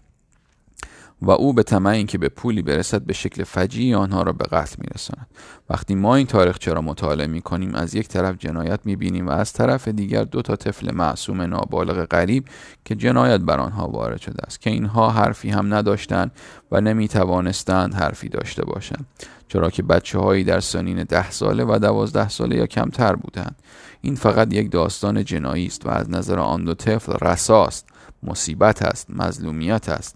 و 1.22 1.32
او 1.32 1.54
به 1.54 1.64
طمع 1.64 1.90
اینکه 1.90 2.18
به 2.18 2.30
پولی 2.30 2.62
برسد 2.62 3.02
به 3.02 3.14
شکل 3.14 3.44
فجی 3.44 3.94
آنها 3.94 4.22
را 4.24 4.32
به 4.32 4.46
قتل 4.46 4.76
میرساند. 4.78 5.28
وقتی 5.70 5.96
ما 5.96 6.16
این 6.16 6.28
تاریخ 6.28 6.58
چرا 6.58 6.82
مطالعه 6.82 7.28
می 7.28 7.42
کنیم 7.42 7.76
از 7.76 7.96
یک 7.96 8.08
طرف 8.08 8.38
جنایت 8.38 8.80
می 8.86 8.96
بینیم 8.96 9.28
و 9.28 9.32
از 9.32 9.54
طرف 9.54 9.88
دیگر 9.88 10.24
دو 10.24 10.42
تا 10.42 10.56
طفل 10.56 10.96
معصوم 10.96 11.42
نابالغ 11.42 12.06
غریب 12.06 12.46
که 12.86 12.96
جنایت 12.96 13.42
بر 13.42 13.60
آنها 13.60 13.88
وارد 13.88 14.22
شده 14.22 14.46
است 14.46 14.62
که 14.62 14.70
اینها 14.70 15.10
حرفی 15.10 15.50
هم 15.50 15.74
نداشتند 15.74 16.32
و 16.72 16.82
نمی 16.82 17.08
توانستند 17.08 17.94
حرفی 17.94 18.30
داشته 18.30 18.66
باشند. 18.66 19.06
چرا 19.48 19.70
که 19.70 19.84
بچه 19.84 20.20
هایی 20.20 20.44
در 20.44 20.60
سنین 20.60 21.04
ده 21.04 21.32
ساله 21.32 21.64
و 21.64 21.80
دوازده 21.80 22.30
ساله 22.30 22.56
یا 22.56 22.66
کمتر 22.66 23.16
بودند. 23.16 23.56
این 24.02 24.16
فقط 24.16 24.54
یک 24.54 24.72
داستان 24.72 25.26
جنایی 25.26 25.66
است 25.66 25.86
و 25.86 25.90
از 25.90 26.10
نظر 26.10 26.40
آن 26.40 26.66
دو 26.66 26.74
طفل 26.74 27.14
رساست 27.22 27.86
مصیبت 28.24 28.82
است 28.82 29.10
مظلومیت 29.10 29.90
است. 29.90 30.16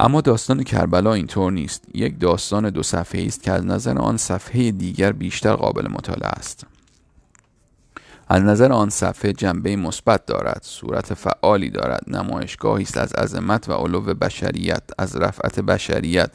اما 0.00 0.20
داستان 0.20 0.62
کربلا 0.62 1.14
اینطور 1.14 1.52
نیست. 1.52 1.84
یک 1.94 2.20
داستان 2.20 2.70
دو 2.70 2.82
صفحه 2.82 3.26
است 3.26 3.42
که 3.42 3.52
از 3.52 3.64
نظر 3.64 3.98
آن 3.98 4.16
صفحه 4.16 4.70
دیگر 4.70 5.12
بیشتر 5.12 5.54
قابل 5.54 5.88
مطالعه 5.90 6.28
است. 6.28 6.66
از 8.28 8.42
نظر 8.42 8.72
آن 8.72 8.90
صفحه 8.90 9.32
جنبه 9.32 9.76
مثبت 9.76 10.26
دارد 10.26 10.60
صورت 10.62 11.14
فعالی 11.14 11.70
دارد 11.70 12.04
نمایشگاهی 12.06 12.82
است 12.82 12.98
از 12.98 13.12
عظمت 13.12 13.68
و 13.68 13.72
علو 13.72 14.00
بشریت 14.00 14.82
از 14.98 15.16
رفعت 15.16 15.60
بشریت 15.60 16.30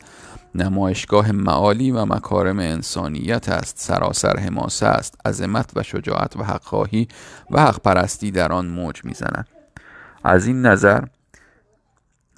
نمایشگاه 0.55 1.31
معالی 1.31 1.91
و 1.91 2.05
مکارم 2.05 2.59
انسانیت 2.59 3.49
است. 3.49 3.77
سراسر 3.79 4.39
حماسه 4.39 4.85
است. 4.85 5.15
عظمت 5.25 5.71
و 5.75 5.83
شجاعت 5.83 6.35
و 6.35 6.43
حقخواهی 6.43 7.07
و 7.51 7.61
حق 7.61 7.79
پرستی 7.79 8.31
در 8.31 8.51
آن 8.51 8.65
موج 8.67 9.05
می‌زند 9.05 9.47
از 10.23 10.45
این 10.47 10.61
نظر 10.61 11.03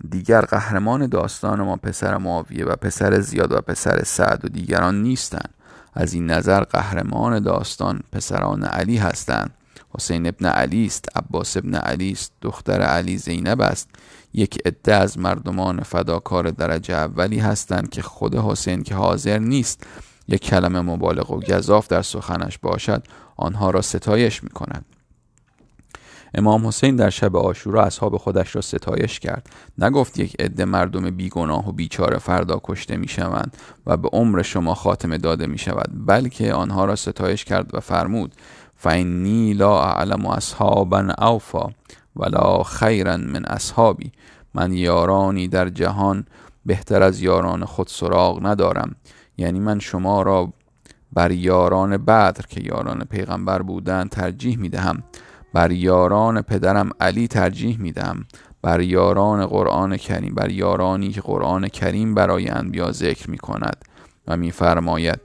دیگر 0.10 0.42
قهرمان 0.42 1.08
داستان 1.08 1.62
ما 1.62 1.75
پسر 1.75 2.18
معاویه 2.18 2.66
و 2.66 2.75
پسر 2.75 3.20
زیاد 3.20 3.51
و 3.51 3.62
پسر 3.62 4.04
سعد 4.04 4.46
و 4.46 4.48
دیگران 4.48 5.01
نیستند. 5.01 5.54
از 5.94 6.13
این 6.13 6.32
نظر 6.32 6.63
قهرمان 6.63 7.39
داستان 7.39 8.00
پسران 8.12 8.63
علی 8.63 8.98
هستند. 8.98 9.51
حسین 9.96 10.28
ابن 10.28 10.46
علی 10.46 10.86
است 10.86 11.18
عباس 11.18 11.58
ابن 11.58 11.76
علی 11.76 12.12
است 12.12 12.32
دختر 12.42 12.82
علی 12.82 13.18
زینب 13.18 13.62
است. 13.62 13.90
یک 14.34 14.58
عده 14.66 14.96
از 14.96 15.20
مردمان 15.20 15.84
فداکار 15.84 16.52
درجه 16.52 16.96
اولی 16.96 17.40
هستند 17.40 17.90
که 17.90 18.02
خود 18.02 18.36
حسین 18.36 18.84
که 18.84 18.96
حاضر 18.96 19.40
نیست 19.40 19.88
یک 20.28 20.42
کلمه 20.42 20.82
مبالغ 20.82 21.32
و 21.32 21.40
گذاف 21.40 21.88
در 21.88 22.02
سخنش 22.02 22.58
باشد 22.58 23.04
آنها 23.38 23.70
را 23.70 23.82
ستایش 23.82 24.44
می 24.44 24.50
کند 24.50 24.86
امام 26.34 26.68
حسین 26.68 26.96
در 26.96 27.10
شب 27.10 27.36
آشورا 27.36 27.84
اصحاب 27.84 28.18
خودش 28.18 28.56
را 28.56 28.62
ستایش 28.62 29.20
کرد. 29.20 29.50
نگفت 29.78 30.20
یک 30.20 30.36
عده 30.40 30.66
مردم 30.66 31.10
بیگناه 31.10 31.70
و 31.70 31.72
بیچاره 31.72 32.18
فردا 32.18 32.62
کشته 32.64 32.98
می‌شوند 32.98 33.58
و 33.86 33.98
به 33.98 34.10
عمر 34.14 34.42
شما 34.42 34.76
خاتمه 34.76 35.18
داده 35.18 35.48
می 35.48 35.58
شود 35.58 35.90
بلکه 36.06 36.54
آنها 36.54 36.86
را 36.86 36.96
ستایش 36.96 37.46
کرد 37.46 37.76
و 37.76 37.80
فرمود 37.80 38.36
فینی 38.80 39.54
لا 39.54 39.82
اعلم 39.82 40.26
اصحابا 40.26 41.14
اوفا 41.18 41.70
ولا 42.16 42.64
خیرا 42.64 43.18
من 43.18 43.46
اصحابی. 43.46 44.12
من 44.54 44.74
یارانی 44.74 45.48
در 45.48 45.70
جهان 45.70 46.26
بهتر 46.66 47.04
از 47.04 47.22
یاران 47.22 47.66
خود 47.66 47.88
سراغ 47.88 48.46
ندارم. 48.46 48.96
یعنی 49.38 49.60
من 49.60 49.80
شما 49.80 50.22
را 50.22 50.54
بر 51.14 51.32
یاران 51.32 51.98
بدر 51.98 52.46
که 52.50 52.62
یاران 52.64 53.04
پیغمبر 53.04 53.62
بودند 53.62 54.10
ترجیح 54.10 54.58
می 54.58 54.70
دهم 54.70 55.04
بر 55.54 55.72
یاران 55.72 56.42
پدرم 56.42 56.90
علی 57.00 57.28
ترجیح 57.28 57.80
میدم 57.80 58.26
بر 58.62 58.82
یاران 58.82 59.46
قرآن 59.46 59.98
کریم 59.98 60.36
بر 60.36 60.52
یارانی 60.52 61.10
که 61.10 61.22
قرآن 61.22 61.68
کریم 61.68 62.16
برای 62.16 62.50
انبیا 62.50 62.92
ذکر 62.92 63.30
می 63.30 63.38
کند 63.38 63.86
و 64.28 64.38
میفرماید 64.38 65.20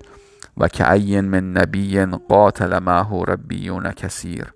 و 0.56 0.68
که 0.68 0.84
من 1.20 1.52
نبی 1.52 2.04
قاتل 2.04 2.78
معه 2.78 3.24
ربیون 3.24 3.92
کثیر 3.92 4.52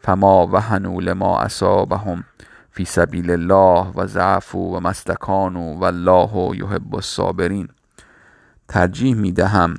فما 0.00 0.46
وهنوا 0.46 1.00
لما 1.00 1.40
اصابهم 1.40 2.24
فی 2.70 2.84
سبیل 2.84 3.30
الله 3.30 3.92
و 3.94 4.06
ضعفوا 4.06 4.60
و 4.60 4.80
مستکانوا 4.80 5.74
و 5.74 5.84
الله 5.84 6.56
یحب 6.56 6.94
الصابرین. 6.94 7.68
ترجیح 8.68 9.14
می 9.14 9.32
دهم 9.32 9.76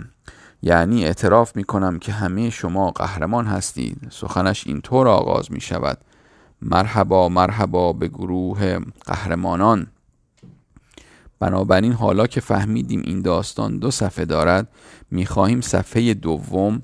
یعنی 0.62 1.06
اعتراف 1.06 1.56
می 1.56 1.64
کنم 1.64 2.00
که 2.00 2.12
همه 2.12 2.50
شما 2.50 2.92
قهرمان 2.92 3.46
هستید. 3.46 4.08
سخنش 4.10 4.68
اینطور 4.68 5.08
آغاز 5.08 5.52
می 5.52 5.62
شود. 5.62 5.98
مرحبا 6.62 7.30
مرحبا 7.30 7.94
به 7.94 8.08
گروه 8.08 8.80
قهرمانان. 9.06 9.88
بنابراین 11.44 11.94
حالا 11.94 12.28
که 12.28 12.42
فهمیدیم 12.42 13.02
این 13.06 13.22
داستان 13.22 13.78
دو 13.78 13.92
صفحه 13.92 14.26
دارد 14.26 14.68
خواهیم 15.26 15.62
صفحه 15.62 16.14
دوم 16.14 16.82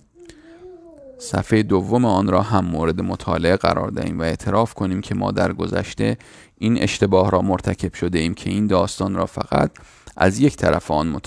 صفحه 1.20 1.64
دوم 1.64 2.06
آن 2.06 2.28
را 2.28 2.42
هم 2.42 2.66
مورد 2.66 3.02
مطالعه 3.02 3.56
قرار 3.56 3.90
دهیم 3.90 4.20
و 4.20 4.22
اعتراف 4.22 4.74
کنیم 4.74 5.02
که 5.02 5.16
ما 5.16 5.32
در 5.32 5.54
گذشته 5.54 6.18
این 6.58 6.82
اشتباه 6.82 7.32
را 7.32 7.42
مرتکب 7.42 7.94
شده 7.94 8.20
ایم 8.20 8.34
که 8.34 8.50
این 8.50 8.68
داستان 8.68 9.16
را 9.16 9.26
فقط 9.26 9.72
از 10.18 10.40
یک 10.40 10.56
طرف 10.56 10.92
آن 10.92 11.22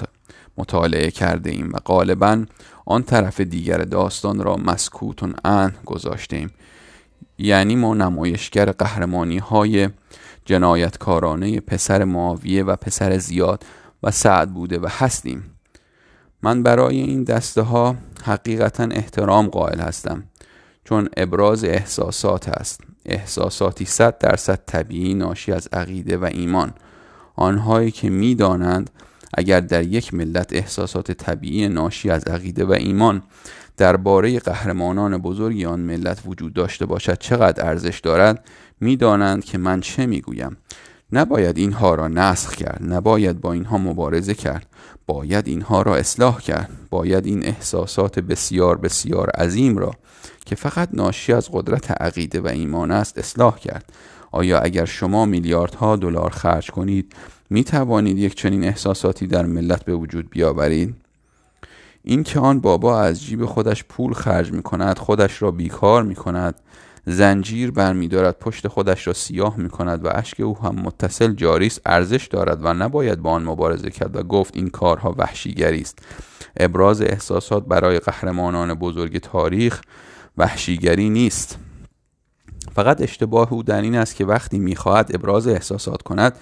مطالعه 0.57 1.11
کرده 1.11 1.51
ایم 1.51 1.73
و 1.73 1.79
غالبا 1.85 2.45
آن 2.87 3.03
طرف 3.03 3.41
دیگر 3.41 3.79
داستان 3.79 4.39
را 4.43 4.57
مسکوتون 4.57 5.35
ان 5.45 5.75
گذاشته 5.87 6.37
ایم. 6.37 6.51
یعنی 7.39 7.77
ما 7.77 7.95
نمایشگر 7.95 8.73
قهرمانی 8.73 9.39
های 9.39 9.89
جنایتکارانه 10.45 11.61
پسر 11.61 12.05
معاویه 12.05 12.65
و 12.65 12.77
پسر 12.77 13.19
زیاد 13.19 13.65
و 14.03 14.11
سعد 14.11 14.55
بوده 14.55 14.79
و 14.79 14.89
هستیم. 14.91 15.45
من 16.43 16.63
برای 16.63 17.01
این 17.01 17.25
دسته 17.25 17.63
ها 17.63 17.97
حقیقتا 18.25 18.85
احترام 18.85 19.47
قائل 19.49 19.81
هستم 19.81 20.23
چون 20.85 21.09
ابراز 21.17 21.65
احساسات 21.65 22.49
است. 22.49 22.81
احساساتی 23.07 23.85
صد 23.85 24.19
درصد 24.19 24.61
طبیعی 24.67 25.15
ناشی 25.15 25.53
از 25.53 25.69
عقیده 25.73 26.17
و 26.17 26.25
ایمان. 26.25 26.75
آنهایی 27.37 27.91
که 27.91 28.11
می‌دانند 28.11 28.91
اگر 29.35 29.61
در 29.61 29.83
یک 29.83 30.15
ملت 30.15 30.53
احساسات 30.53 31.13
طبیعی 31.13 31.69
ناشی 31.69 32.11
از 32.11 32.25
عقیده 32.25 32.65
و 32.65 32.73
ایمان 32.73 33.23
درباره 33.77 34.39
قهرمانان 34.39 35.19
بزرگی 35.19 35.65
آن 35.65 35.81
ملت 35.81 36.23
وجود 36.27 36.55
داشته 36.55 36.87
باشد 36.87 37.19
چقدر 37.19 37.67
ارزش 37.67 38.01
دارد 38.01 38.45
می‌دانند 38.81 39.45
که 39.45 39.59
من 39.59 39.81
چه 39.81 40.07
می‌گویم. 40.07 40.57
نباید 41.13 41.59
اینها 41.59 41.95
را 41.95 42.09
نسخ 42.09 42.55
کرد 42.55 42.81
نباید 42.89 43.41
با 43.41 43.53
اینها 43.53 43.79
مبارزه 43.79 44.35
کرد 44.35 44.67
باید 45.07 45.49
اینها 45.49 45.83
را 45.83 45.97
اصلاح 45.97 46.41
کرد 46.41 46.71
باید 46.91 47.27
این 47.27 47.47
احساسات 47.47 48.19
بسیار 48.19 48.77
بسیار 48.77 49.31
عظیم 49.31 49.79
را 49.79 49.91
که 50.47 50.55
فقط 50.55 50.89
ناشی 50.93 51.33
از 51.33 51.49
قدرت 51.53 51.91
عقیده 51.91 52.41
و 52.41 52.47
ایمان 52.47 52.91
است 52.91 53.19
اصلاح 53.19 53.59
کرد. 53.59 53.93
آیا 54.31 54.59
اگر 54.59 54.85
شما 54.85 55.27
میلیاردها 55.27 55.97
دلار 55.97 56.31
خرج 56.31 56.71
کنید 56.71 57.13
می 57.51 57.65
توانید 57.65 58.19
یک 58.19 58.35
چنین 58.35 58.65
احساساتی 58.65 59.27
در 59.27 59.47
ملت 59.47 59.85
به 59.85 59.95
وجود 59.95 60.31
بیاورید؟ 60.31 60.95
اینکه 62.05 62.41
آن 62.41 62.61
بابا 62.61 63.01
از 63.01 63.23
جیب 63.25 63.47
خودش 63.47 63.85
پول 63.85 64.13
خرج 64.13 64.53
می 64.53 64.63
کند 64.63 64.99
خودش 64.99 65.43
را 65.43 65.51
بیکار 65.51 66.03
می 66.03 66.15
کند 66.15 66.55
زنجیر 67.07 67.71
برمیدارد 67.71 68.39
پشت 68.39 68.69
خودش 68.69 69.07
را 69.07 69.13
سیاه 69.13 69.57
می 69.57 69.69
کند 69.69 70.05
و 70.05 70.09
اشک 70.13 70.41
او 70.41 70.59
هم 70.59 70.75
متصل 70.75 71.33
جاری 71.33 71.67
است 71.67 71.81
ارزش 71.87 72.27
دارد 72.27 72.65
و 72.65 72.75
نباید 72.75 73.23
با 73.23 73.31
آن 73.31 73.45
مبارزه 73.45 73.91
کرد 73.91 74.17
و 74.17 74.23
گفت 74.23 74.57
این 74.57 74.71
کارها 74.71 75.15
وحشیگری 75.19 75.81
است. 75.81 75.99
ابراز 76.57 77.03
احساسات 77.03 77.65
برای 77.65 77.99
قهرمانان 77.99 78.75
بزرگ 78.75 79.19
تاریخ 79.19 79.81
وحشیگری 80.39 81.11
نیست. 81.11 81.59
فقط 82.75 83.03
اشتباه 83.03 83.53
او 83.53 83.63
در 83.63 83.83
این 83.83 83.95
است 83.95 84.17
که 84.17 84.25
وقتی 84.25 84.59
می‌خواهد 84.59 85.11
ابراز 85.15 85.47
احساسات 85.47 86.03
کند 86.03 86.35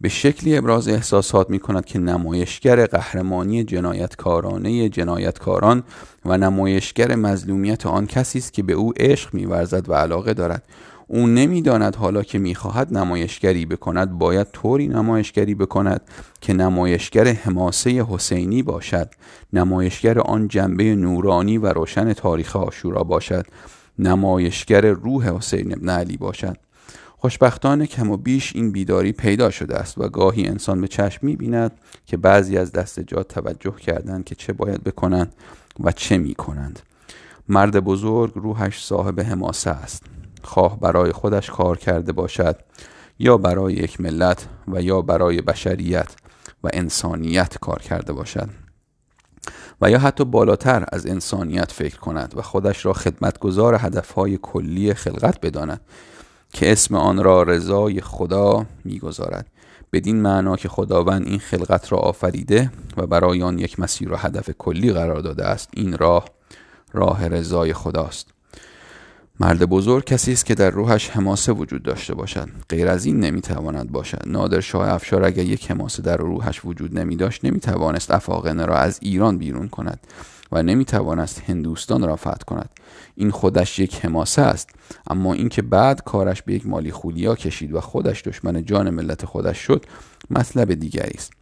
به 0.00 0.08
شکلی 0.08 0.56
ابراز 0.56 0.88
احساسات 0.88 1.50
می 1.50 1.58
کند 1.58 1.84
که 1.84 1.98
نمایشگر 1.98 2.86
قهرمانی 2.86 3.64
جنایتکارانه 3.64 4.88
جنایتکاران 4.88 5.82
و 6.24 6.38
نمایشگر 6.38 7.14
مظلومیت 7.14 7.86
آن 7.86 8.06
کسی 8.06 8.38
است 8.38 8.52
که 8.52 8.62
به 8.62 8.72
او 8.72 8.92
عشق 8.96 9.34
میورزد 9.34 9.88
و 9.88 9.94
علاقه 9.94 10.34
دارد. 10.34 10.62
او 11.08 11.26
نمی‌داند 11.26 11.96
حالا 11.96 12.22
که 12.22 12.38
می‌خواهد 12.38 12.98
نمایشگری 12.98 13.66
بکند 13.66 14.18
باید 14.18 14.46
طوری 14.52 14.88
نمایشگری 14.88 15.54
بکند 15.54 16.00
که 16.40 16.52
نمایشگر 16.52 17.26
حماسه 17.26 18.04
حسینی 18.08 18.62
باشد 18.62 19.08
نمایشگر 19.52 20.18
آن 20.18 20.48
جنبه 20.48 20.94
نورانی 20.94 21.58
و 21.58 21.66
روشن 21.66 22.12
تاریخ 22.12 22.56
آشورا 22.56 23.02
باشد. 23.02 23.46
نمایشگر 23.98 24.86
روح 24.86 25.36
حسین 25.36 25.72
ابن 25.72 25.88
علی 25.88 26.16
باشد. 26.16 26.56
خوشبختانه 27.16 27.86
کم 27.86 28.10
و 28.10 28.16
بیش 28.16 28.56
این 28.56 28.72
بیداری 28.72 29.12
پیدا 29.12 29.50
شده 29.50 29.76
است 29.76 29.98
و 29.98 30.08
گاهی 30.08 30.46
انسان 30.46 30.80
به 30.80 30.88
چشم 30.88 31.26
می 31.26 31.36
بیند 31.36 31.72
که 32.06 32.16
بعضی 32.16 32.58
از 32.58 32.72
دستجات 32.72 33.28
توجه 33.28 33.76
کردند 33.76 34.24
که 34.24 34.34
چه 34.34 34.52
باید 34.52 34.84
بکنند 34.84 35.34
و 35.80 35.92
چه 35.92 36.18
می 36.18 36.34
کنند 36.34 36.80
مرد 37.48 37.80
بزرگ 37.80 38.32
روحش 38.34 38.84
صاحب 38.84 39.20
حماسه 39.20 39.70
است. 39.70 40.02
خواه 40.42 40.80
برای 40.80 41.12
خودش 41.12 41.50
کار 41.50 41.78
کرده 41.78 42.12
باشد 42.12 42.56
یا 43.18 43.38
برای 43.38 43.74
یک 43.74 44.00
ملت 44.00 44.48
و 44.68 44.82
یا 44.82 45.02
برای 45.02 45.40
بشریت 45.40 46.16
و 46.64 46.70
انسانیت 46.72 47.58
کار 47.58 47.82
کرده 47.82 48.12
باشد. 48.12 48.63
و 49.80 49.90
یا 49.90 49.98
حتی 49.98 50.24
بالاتر 50.24 50.84
از 50.92 51.06
انسانیت 51.06 51.72
فکر 51.72 51.98
کند 51.98 52.34
و 52.36 52.42
خودش 52.42 52.86
را 52.86 52.92
خدمتگزار 52.92 53.74
هدفهای 53.74 54.38
کلی 54.42 54.94
خلقت 54.94 55.40
بداند 55.40 55.80
که 56.52 56.72
اسم 56.72 56.94
آن 56.94 57.24
را 57.24 57.42
رضای 57.42 58.00
خدا 58.00 58.66
می‌گذارد. 58.84 59.46
بدین 59.92 60.22
معنا 60.22 60.56
که 60.56 60.68
خداوند 60.68 61.26
این 61.26 61.38
خلقت 61.38 61.92
را 61.92 61.98
آفریده 61.98 62.70
و 62.96 63.06
برای 63.06 63.42
آن 63.42 63.58
یک 63.58 63.80
مسیر 63.80 64.12
و 64.12 64.16
هدف 64.16 64.50
کلی 64.50 64.92
قرار 64.92 65.20
داده 65.20 65.44
است 65.44 65.68
این 65.72 65.98
راه 65.98 66.24
راه 66.92 67.28
رضای 67.28 67.72
خداست. 67.72 68.33
مرد 69.40 69.64
بزرگ 69.64 70.04
کسی 70.04 70.32
است 70.32 70.46
که 70.46 70.54
در 70.54 70.70
روحش 70.70 71.10
حماسه 71.10 71.52
وجود 71.52 71.82
داشته 71.82 72.14
باشد. 72.14 72.48
غیر 72.68 72.88
از 72.88 73.04
این 73.04 73.20
نمی‌تواند 73.20 73.92
باشد. 73.92 74.22
نادر 74.26 74.60
شاه 74.60 74.88
افشار 74.88 75.24
اگر 75.24 75.44
یک 75.44 75.70
حماسه 75.70 76.02
در 76.02 76.16
روحش 76.16 76.64
وجود 76.64 76.98
نمی 76.98 77.16
داشت 77.16 77.44
نمی 77.44 77.60
توانست 77.60 78.10
افاقنه 78.10 78.66
را 78.66 78.76
از 78.76 78.98
ایران 79.02 79.38
بیرون 79.38 79.68
کند 79.68 80.00
و 80.52 80.62
نمی 80.62 80.84
توانست 80.84 81.42
هندوستان 81.46 82.02
را 82.06 82.16
فتح 82.16 82.44
کند. 82.46 82.70
این 83.14 83.30
خودش 83.30 83.78
یک 83.78 84.04
حماسه 84.04 84.42
است 84.42 84.70
اما 85.10 85.32
اینکه 85.32 85.62
بعد 85.62 86.02
کارش 86.04 86.42
به 86.42 86.54
یک 86.54 86.66
مالی 86.66 86.90
خولیا 86.90 87.34
کشید 87.34 87.74
و 87.74 87.80
خودش 87.80 88.22
دشمن 88.22 88.64
جان 88.64 88.90
ملت 88.90 89.24
خودش 89.24 89.58
شد 89.58 89.86
مطلب 90.30 90.74
دیگری 90.74 91.14
است. 91.14 91.32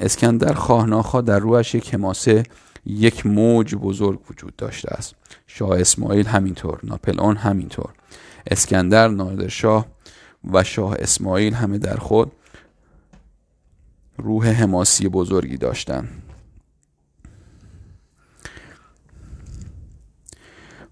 اسکندر 0.00 0.54
خواه 0.54 1.22
در 1.22 1.38
روحش 1.38 1.74
یک 1.74 1.94
حماسه 1.94 2.42
یک 2.86 3.26
موج 3.26 3.74
بزرگ 3.74 4.20
وجود 4.30 4.56
داشته 4.56 4.92
است. 4.92 5.14
شاه 5.46 5.80
اسماعیل 5.80 6.26
همینطور 6.26 6.80
ناپلئون 6.82 7.36
همینطور. 7.36 7.92
اسکندر 8.50 9.08
نادرشاه 9.08 9.86
و 10.52 10.64
شاه 10.64 10.94
اسماعیل 10.98 11.54
همه 11.54 11.78
در 11.78 11.96
خود 11.96 12.32
روح 14.18 14.48
حماسی 14.48 15.08
بزرگی 15.08 15.56
داشتند. 15.56 16.22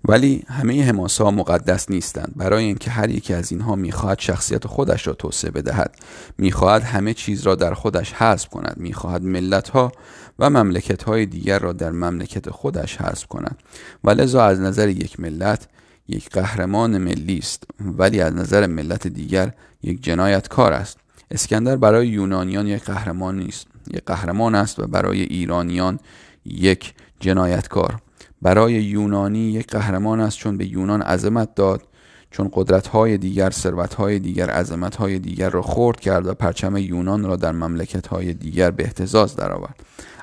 ولی 0.08 0.44
همه 0.49 0.84
حماسه 0.84 1.25
ها 1.25 1.30
مقدس 1.30 1.90
نیستند. 1.90 2.32
برای 2.37 2.64
اینکه 2.64 2.90
هر 2.90 3.11
یکی 3.11 3.34
از 3.34 3.52
اینها 3.52 3.76
می‌خواهد 3.76 4.20
شخصیت 4.20 4.66
خودش 4.66 5.06
را 5.06 5.12
توسعه 5.12 5.50
بدهد. 5.50 5.96
می‌خواهد 6.38 6.82
همه 6.82 7.14
چیز 7.14 7.42
را 7.42 7.54
در 7.54 7.75
خودش 7.75 8.12
حذف 8.12 8.49
کند. 8.49 8.75
می‌خواهد 8.76 9.23
ملت 9.23 9.68
ها 9.68 9.92
و 10.38 10.50
مملکت 10.50 11.02
های 11.02 11.26
دیگر 11.26 11.58
را 11.58 11.73
در 11.73 11.90
مملکت 11.90 12.50
خودش 12.50 12.96
حذف 12.96 13.26
کند. 13.26 13.58
و 14.04 14.11
لذا 14.11 14.44
از 14.44 14.61
نظر 14.61 14.88
یک 14.88 15.20
ملت 15.20 15.68
یک 16.08 16.30
قهرمان 16.30 16.99
ملی 16.99 17.38
است. 17.38 17.64
ولی 17.80 18.20
از 18.20 18.34
نظر 18.34 18.66
ملت 18.66 19.06
دیگر 19.06 19.52
یک 19.82 20.02
جنایتکار 20.02 20.73
است. 20.73 20.99
اسکندر 21.30 21.76
برای 21.76 22.08
یونانیان 22.08 22.66
یک 22.66 22.84
قهرمان 22.84 23.38
نیست. 23.38 23.66
یک 23.90 24.02
قهرمان 24.06 24.54
است 24.54 24.78
و 24.78 24.87
برای 24.87 25.23
ایرانیان 25.23 26.00
یک 26.44 26.94
جنایتکار. 27.20 28.00
برای 28.43 28.73
یونانی 28.73 29.38
یک 29.38 29.67
قهرمان 29.67 30.21
است 30.21 30.38
چون 30.38 30.57
به 30.57 30.67
یونان 30.67 31.03
عظمت 31.03 31.55
داد 31.55 31.83
چون 32.31 32.50
قدرت‌های 32.53 33.19
دیگر 33.19 33.50
ثروت‌های 33.50 34.19
دیگر 34.19 34.50
عظمت‌های 34.50 35.19
دیگر 35.19 35.50
را 35.50 35.62
خورد 35.62 36.00
کرد 36.00 36.26
و 36.26 36.35
پرچم 36.35 36.76
یونان 36.76 37.25
را 37.25 37.37
در 37.37 37.53
مملکت‌های 37.53 38.35
دیگر 38.35 38.71
به 38.71 38.85
احتزاز 38.85 39.37
درآورد. 39.37 39.81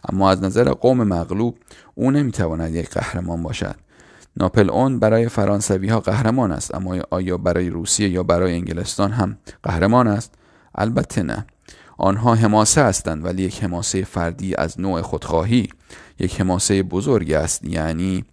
اما 0.10 0.32
از 0.32 0.44
نظر 0.44 0.72
قوم 0.72 1.03
مغلوب 1.03 1.58
او 1.96 2.12
نمی‌تواند 2.12 2.75
یک 2.75 2.89
قهرمان 2.89 3.44
باشد. 3.44 3.75
ناپل 4.38 4.70
اون 4.70 5.00
برای 5.00 5.30
فرانسوی 5.30 5.89
ها 5.89 6.00
قهرمان 6.00 6.51
است 6.51 6.75
اما 6.75 6.96
آیا 7.10 7.38
برای 7.38 7.70
روسیه 7.70 8.10
یا 8.10 8.24
برای 8.24 8.53
انگلستان 8.53 9.12
هم 9.12 9.38
قهرمان 9.63 10.08
است؟ 10.08 10.34
البته 10.75 11.24
نه. 11.24 11.46
آنها 11.98 12.36
حماسه 12.36 12.84
هستند 12.84 13.25
ولی 13.25 13.44
یک 13.44 13.63
حماسه 13.63 14.03
فردی 14.03 14.56
از 14.56 14.80
نوع 14.80 15.01
خودخواهی. 15.01 15.70
یک 16.20 16.41
حماسه 16.41 16.84
بزرگ 16.84 17.32
است 17.32 17.65
یعنی 17.65 18.25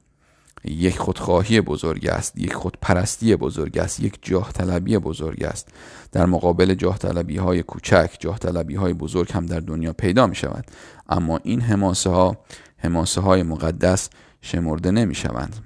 یک 0.65 0.99
خودخواهی 0.99 1.61
بزرگ 1.61 2.07
است 2.07 2.39
یک 2.39 2.55
خودپرستی 2.55 3.37
بزرگ 3.37 3.79
است 3.79 4.01
یک 4.01 4.19
جاه 4.23 4.53
طلبی 4.53 4.99
بزرگ 4.99 5.45
است. 5.45 5.69
در 6.13 6.27
مقابل 6.27 6.75
جاه 6.75 6.99
طلبی 6.99 7.37
های 7.37 7.63
کوچک 7.63 8.17
جاه 8.21 8.39
طلبی 8.39 8.75
های 8.75 8.93
بزرگ 8.93 9.33
هم 9.33 9.47
در 9.47 9.61
دنیا 9.61 9.93
پیدا 9.93 10.27
می 10.27 10.37
شود 10.37 10.65
اما 11.09 11.41
این 11.43 11.61
حماسه 11.61 12.11
ها 12.11 12.37
حماسه 12.77 13.21
های 13.21 13.43
مقدس 13.43 14.11
شمرده 14.41 14.91
نمی 14.91 15.15
شوند 15.15 15.57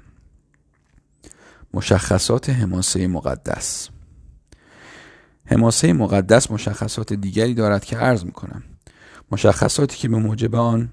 مشخصات 1.74 2.50
حماسه 2.50 3.06
مقدس. 3.06 3.88
حماسه 5.44 5.92
مقدس 5.92 6.50
مشخصات 6.50 7.12
دیگری 7.12 7.54
دارد 7.54 7.84
که 7.84 7.96
عرض 7.96 8.24
می 8.24 8.32
کنم 8.32 8.62
مشخصاتی 9.30 9.96
که 9.96 10.08
به 10.08 10.16
موجب 10.16 10.54
آن 10.54 10.88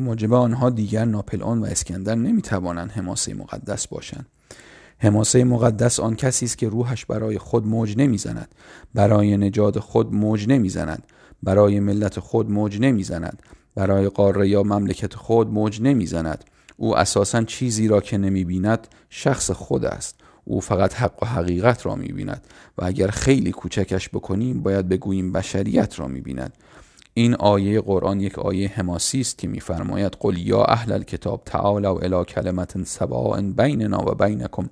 به 0.00 0.06
موجب 0.06 0.32
آنها 0.32 0.70
دیگر 0.70 1.04
ناپلئون 1.04 1.58
و 1.58 1.64
اسکندر 1.64 2.14
نمی 2.14 2.42
توانند 2.42 2.90
حماسه 2.90 3.34
مقدس 3.34 3.86
باشند. 3.86 4.26
حماسه 4.98 5.44
مقدس 5.44 6.00
آن 6.00 6.16
کسی 6.16 6.44
است 6.44 6.58
که 6.58 6.68
روحش 6.68 7.06
برای 7.06 7.38
خود 7.38 7.66
موج 7.66 7.94
نمی‌زند 7.98 8.48
برای 8.94 9.36
نجات 9.36 9.78
خود 9.78 10.14
موج 10.14 10.48
نمی‌زند 10.48 11.02
برای 11.42 11.80
ملت 11.80 12.20
خود 12.20 12.50
موج 12.50 12.80
نمی‌زند 12.80 13.42
برای 13.74 14.08
قاره 14.08 14.48
یا 14.48 14.62
مملکت 14.62 15.14
خود 15.14 15.48
موج 15.48 15.82
نمی‌زند. 15.82 16.44
او 16.76 16.96
اساسا 16.96 17.42
چیزی 17.42 17.88
را 17.88 18.00
که 18.00 18.18
نمی 18.18 18.44
بیند 18.44 18.88
شخص 19.08 19.50
خود 19.50 19.84
است. 19.84 20.20
او 20.44 20.60
فقط 20.60 20.94
حق 20.94 21.22
و 21.22 21.26
حقیقت 21.26 21.86
را 21.86 21.94
می 21.94 22.08
بیند 22.08 22.42
و 22.78 22.84
اگر 22.84 23.08
خیلی 23.08 23.52
کوچکش 23.52 24.08
بکنیم 24.08 24.62
باید 24.62 24.88
بگوییم 24.88 25.32
بشریت 25.32 26.00
را 26.00 26.08
می 26.08 26.20
بیند 26.20 26.52
این 27.20 27.34
آیه 27.34 27.80
قرآن 27.80 28.20
یک 28.20 28.38
آیه 28.38 28.68
حماسی 28.68 29.20
است 29.20 29.38
که 29.38 29.48
میفرماید 29.48 30.16
قل 30.20 30.38
یا 30.38 30.64
اهل 30.64 30.92
الکتاب 30.92 31.42
تعالوا 31.44 31.98
الی 31.98 32.24
کلمت 32.24 32.84
سواء 32.84 33.40
بیننا 33.40 34.10
و 34.10 34.14
بینکم 34.14 34.70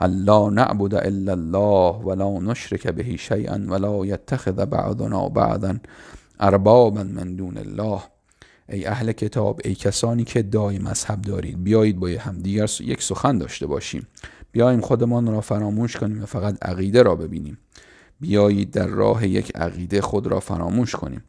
الا 0.00 0.50
نعبد 0.50 0.94
الا 0.94 1.32
الله 1.32 2.04
ولا 2.04 2.38
نشرک 2.38 2.86
به 2.86 3.16
شیئا 3.16 3.60
ولا 3.68 4.06
یتخذ 4.06 4.52
بعضنا 4.52 5.28
بعضا 5.28 5.74
اربابا 6.40 7.02
من 7.02 7.36
دون 7.36 7.56
الله. 7.58 8.00
ای 8.68 8.86
اهل 8.86 9.12
کتاب 9.12 9.60
ای 9.64 9.74
کسانی 9.74 10.24
که 10.24 10.42
دای 10.42 10.78
مذهب 10.78 11.22
دارید 11.22 11.64
بیایید 11.64 12.00
با 12.00 12.08
هم 12.20 12.38
دیگر 12.38 12.70
یک 12.80 13.02
سخن 13.02 13.38
داشته 13.38 13.66
باشیم. 13.66 14.06
بیاییم 14.52 14.80
خودمان 14.80 15.26
را 15.26 15.40
فراموش 15.40 15.96
کنیم 15.96 16.22
و 16.22 16.26
فقط 16.26 16.64
عقیده 16.64 17.02
را 17.02 17.14
ببینیم. 17.14 17.58
بیایید 18.20 18.70
در 18.70 18.86
راه 18.86 19.28
یک 19.28 19.56
عقیده 19.56 20.00
خود 20.00 20.26
را 20.26 20.40
فراموش 20.40 20.94
کنیم. 20.94 21.22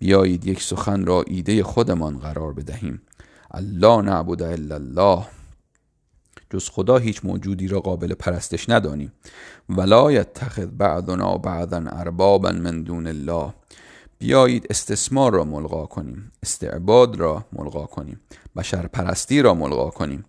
بیایید 0.00 0.46
یک 0.46 0.62
سخن 0.62 1.06
را 1.06 1.24
ایده 1.26 1.62
خودمان 1.62 2.18
قرار 2.18 2.52
بدهیم. 2.52 3.02
الله 3.50 4.02
نعبد 4.02 4.42
الا 4.42 4.74
الله. 4.74 5.26
جز 6.50 6.68
خدا 6.68 6.98
هیچ 6.98 7.24
موجودی 7.24 7.68
را 7.68 7.80
قابل 7.80 8.14
پرستش 8.14 8.68
ندانیم 8.68 9.12
ولا 9.68 10.12
یتخذ 10.12 10.66
بعضنا 10.66 11.38
بعضا 11.38 11.76
اربابا 11.76 12.52
من 12.52 12.82
دون 12.82 13.06
الله. 13.06 13.54
بیایید 14.18 14.66
استثمار 14.70 15.32
را 15.32 15.44
ملغا 15.44 15.86
کنیم 15.86 16.32
استعباد 16.42 17.16
را 17.16 17.44
ملغا 17.52 17.86
کنیم 17.86 18.20
بشر 18.56 18.86
پرستی 18.86 19.42
را 19.42 19.54
ملغا 19.54 19.90
کنیم 19.90 20.24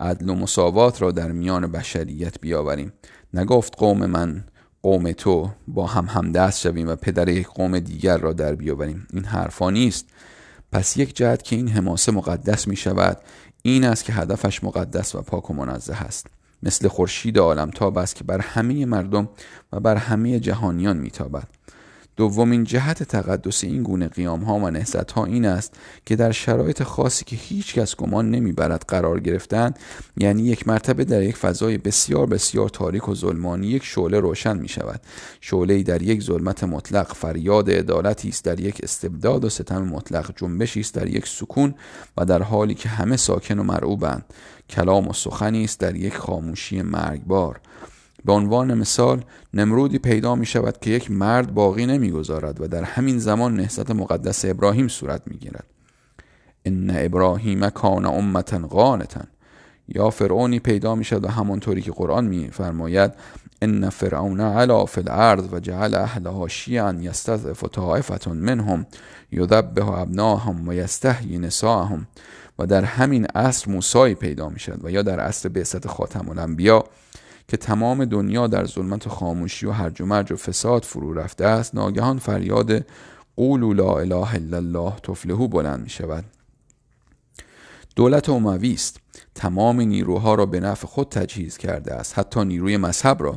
عدل 0.00 0.28
و 0.28 0.34
مساوات 0.34 1.02
را 1.02 1.10
در 1.10 1.32
میان 1.32 1.72
بشریت 1.72 2.40
بیاوریم. 2.40 2.92
نگفت 3.34 3.78
قوم 3.78 4.06
من 4.06 4.44
قوم 4.84 5.12
تو 5.12 5.50
با 5.68 5.86
هم 5.86 6.06
همدست 6.06 6.60
شویم 6.60 6.88
و 6.88 6.96
پدر 6.96 7.28
یک 7.28 7.46
قوم 7.46 7.78
دیگر 7.78 8.18
را 8.18 8.32
در 8.32 8.54
بیاوریم. 8.54 9.06
این 9.12 9.24
حرفا 9.24 9.70
نیست. 9.70 10.06
پس 10.72 10.96
یک 10.96 11.16
جهت 11.16 11.42
که 11.42 11.56
این 11.56 11.68
حماسه 11.68 12.12
مقدس 12.12 12.68
می 12.68 12.76
شود 12.76 13.16
این 13.62 13.84
است 13.84 14.04
که 14.04 14.12
هدفش 14.12 14.64
مقدس 14.64 15.14
و 15.14 15.22
پاک 15.22 15.50
و 15.50 15.54
منزه 15.54 15.94
است. 15.94 16.26
مثل 16.62 16.88
خورشید 16.88 17.38
عالمتاب 17.38 17.98
است 17.98 18.14
که 18.14 18.24
بر 18.24 18.40
همه 18.40 18.86
مردم 18.86 19.28
و 19.72 19.80
بر 19.80 19.96
همه 19.96 20.40
جهانیان 20.40 20.96
میتابد 20.96 21.48
دومین 22.16 22.64
جهت 22.64 23.02
تقدس 23.02 23.64
این 23.64 23.82
گونه 23.82 24.08
قیام 24.08 24.40
ها 24.40 24.54
و 24.54 24.70
نهزت 24.70 25.10
ها 25.10 25.24
این 25.24 25.46
است 25.46 25.74
که 26.06 26.16
در 26.16 26.32
شرایط 26.32 26.82
خاصی 26.82 27.24
که 27.24 27.36
هیچ 27.36 27.74
کس 27.74 27.96
گمان 27.96 28.30
نمی‌برد 28.30 28.84
قرار 28.88 29.20
گرفتن 29.20 29.74
یعنی 30.16 30.42
یک 30.42 30.68
مرتبه 30.68 31.04
در 31.04 31.22
یک 31.22 31.36
فضای 31.36 31.78
بسیار 31.78 32.26
بسیار 32.26 32.68
تاریک 32.68 33.08
و 33.08 33.14
ظلمانی 33.14 33.66
یک 33.66 33.84
شعله 33.84 34.20
روشن 34.20 34.56
می 34.56 34.68
شود 34.68 35.00
شعله 35.40 35.82
در 35.82 36.02
یک 36.02 36.22
ظلمت 36.22 36.64
مطلق 36.64 37.14
فریاد 37.14 37.70
عدالتی 37.70 38.28
است 38.28 38.44
در 38.44 38.60
یک 38.60 38.80
استبداد 38.82 39.44
و 39.44 39.48
ستم 39.48 39.82
مطلق 39.82 40.30
جنبشی 40.36 40.80
است 40.80 40.94
در 40.94 41.06
یک 41.06 41.26
سکون 41.26 41.74
و 42.16 42.24
در 42.24 42.42
حالی 42.42 42.74
که 42.74 42.88
همه 42.88 43.16
ساکن 43.16 43.58
و 43.58 43.62
مرعوبند. 43.62 44.24
کلام 44.70 45.08
و 45.08 45.12
سخنی 45.12 45.64
است 45.64 45.80
در 45.80 45.96
یک 45.96 46.14
خاموشی 46.16 46.82
مرگبار. 46.82 47.60
به 48.24 48.32
عنوان 48.32 48.74
مثال 48.74 49.24
نمرودی 49.54 49.98
پیدا 49.98 50.34
می 50.34 50.46
شود 50.46 50.78
که 50.80 50.90
یک 50.90 51.10
مرد 51.10 51.54
باقی 51.54 51.86
نمی‌گذارد 51.86 52.60
و 52.60 52.68
در 52.68 52.82
همین 52.82 53.18
زمان 53.18 53.56
نهضت 53.56 53.90
مقدس 53.90 54.44
ابراهیم 54.44 54.88
صورت 54.88 55.22
می 55.26 55.36
گیرد. 55.36 55.66
ان 56.64 56.92
ابراهیم 56.94 57.70
کان 57.70 58.06
امتا 58.06 58.58
قانتا 58.58 59.20
یا 59.88 60.10
فرعونی 60.10 60.58
پیدا 60.58 60.94
می 60.94 61.04
شود 61.04 61.24
و 61.24 61.28
همانطوری 61.28 61.82
که 61.82 61.92
قرآن 61.92 62.24
می 62.24 62.48
فرماید 62.52 63.12
ان 63.62 63.90
فرعون 63.90 64.40
علا 64.40 64.84
فی 64.84 65.00
الارض 65.00 65.52
و 65.52 65.60
جعل 65.60 65.94
اهلها 65.94 66.48
شیعا 66.48 66.96
یستضعف 67.00 67.64
طائفه 67.64 68.30
منهم 68.32 68.86
یذبح 69.32 69.88
ابناهم 69.88 70.68
و 70.68 70.72
یستحیی 70.72 71.38
نساءهم. 71.38 72.06
و 72.58 72.66
در 72.66 72.84
همین 72.84 73.26
عصر 73.26 73.70
موسایی 73.70 74.14
پیدا 74.14 74.48
می 74.48 74.60
شود 74.60 74.84
و 74.84 74.90
یا 74.90 75.02
در 75.02 75.20
عصر 75.20 75.48
بعثت 75.48 75.86
خاتم 75.88 76.28
الانبیا 76.28 76.84
که 77.48 77.56
تمام 77.56 78.04
دنیا 78.04 78.46
در 78.46 78.64
ظلمت 78.64 79.06
و 79.06 79.10
خاموشی 79.10 79.66
و 79.66 79.70
هرج 79.70 80.00
و 80.00 80.06
مرج 80.06 80.32
و 80.32 80.36
فساد 80.36 80.82
فرو 80.82 81.14
رفته 81.14 81.46
است 81.46 81.74
ناگهان 81.74 82.18
فریاد 82.18 82.86
قولوا 83.36 83.72
لا 83.72 83.98
اله 83.98 84.34
الا 84.34 84.56
الله 84.56 84.92
تفلحو 85.02 85.48
بلند 85.48 85.80
می 85.80 85.90
شود 85.90 86.24
دولت 87.96 88.28
اموی 88.28 88.72
است. 88.72 89.00
تمام 89.34 89.80
نیروها 89.80 90.34
را 90.34 90.46
به 90.46 90.60
نفع 90.60 90.86
خود 90.86 91.08
تجهیز 91.08 91.56
کرده 91.56 91.94
است. 91.94 92.18
حتی 92.18 92.44
نیروی 92.44 92.76
مذهب 92.76 93.22
را. 93.22 93.34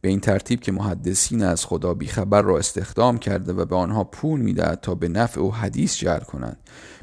به 0.00 0.08
این 0.08 0.20
ترتیب 0.20 0.60
که 0.60 0.72
محدثین 0.72 1.42
از 1.42 1.66
خدا 1.66 1.94
بیخبر 1.94 2.42
را 2.42 2.58
استخدام 2.58 3.18
کرده 3.18 3.52
و 3.52 3.64
به 3.64 3.76
آنها 3.76 4.04
پول 4.04 4.40
می‌دهد 4.40 4.80
تا 4.80 4.94
به 4.94 5.08
نفع 5.08 5.40
او 5.40 5.54
حدیث 5.54 5.96
جر 5.96 6.20
کنند. 6.20 6.56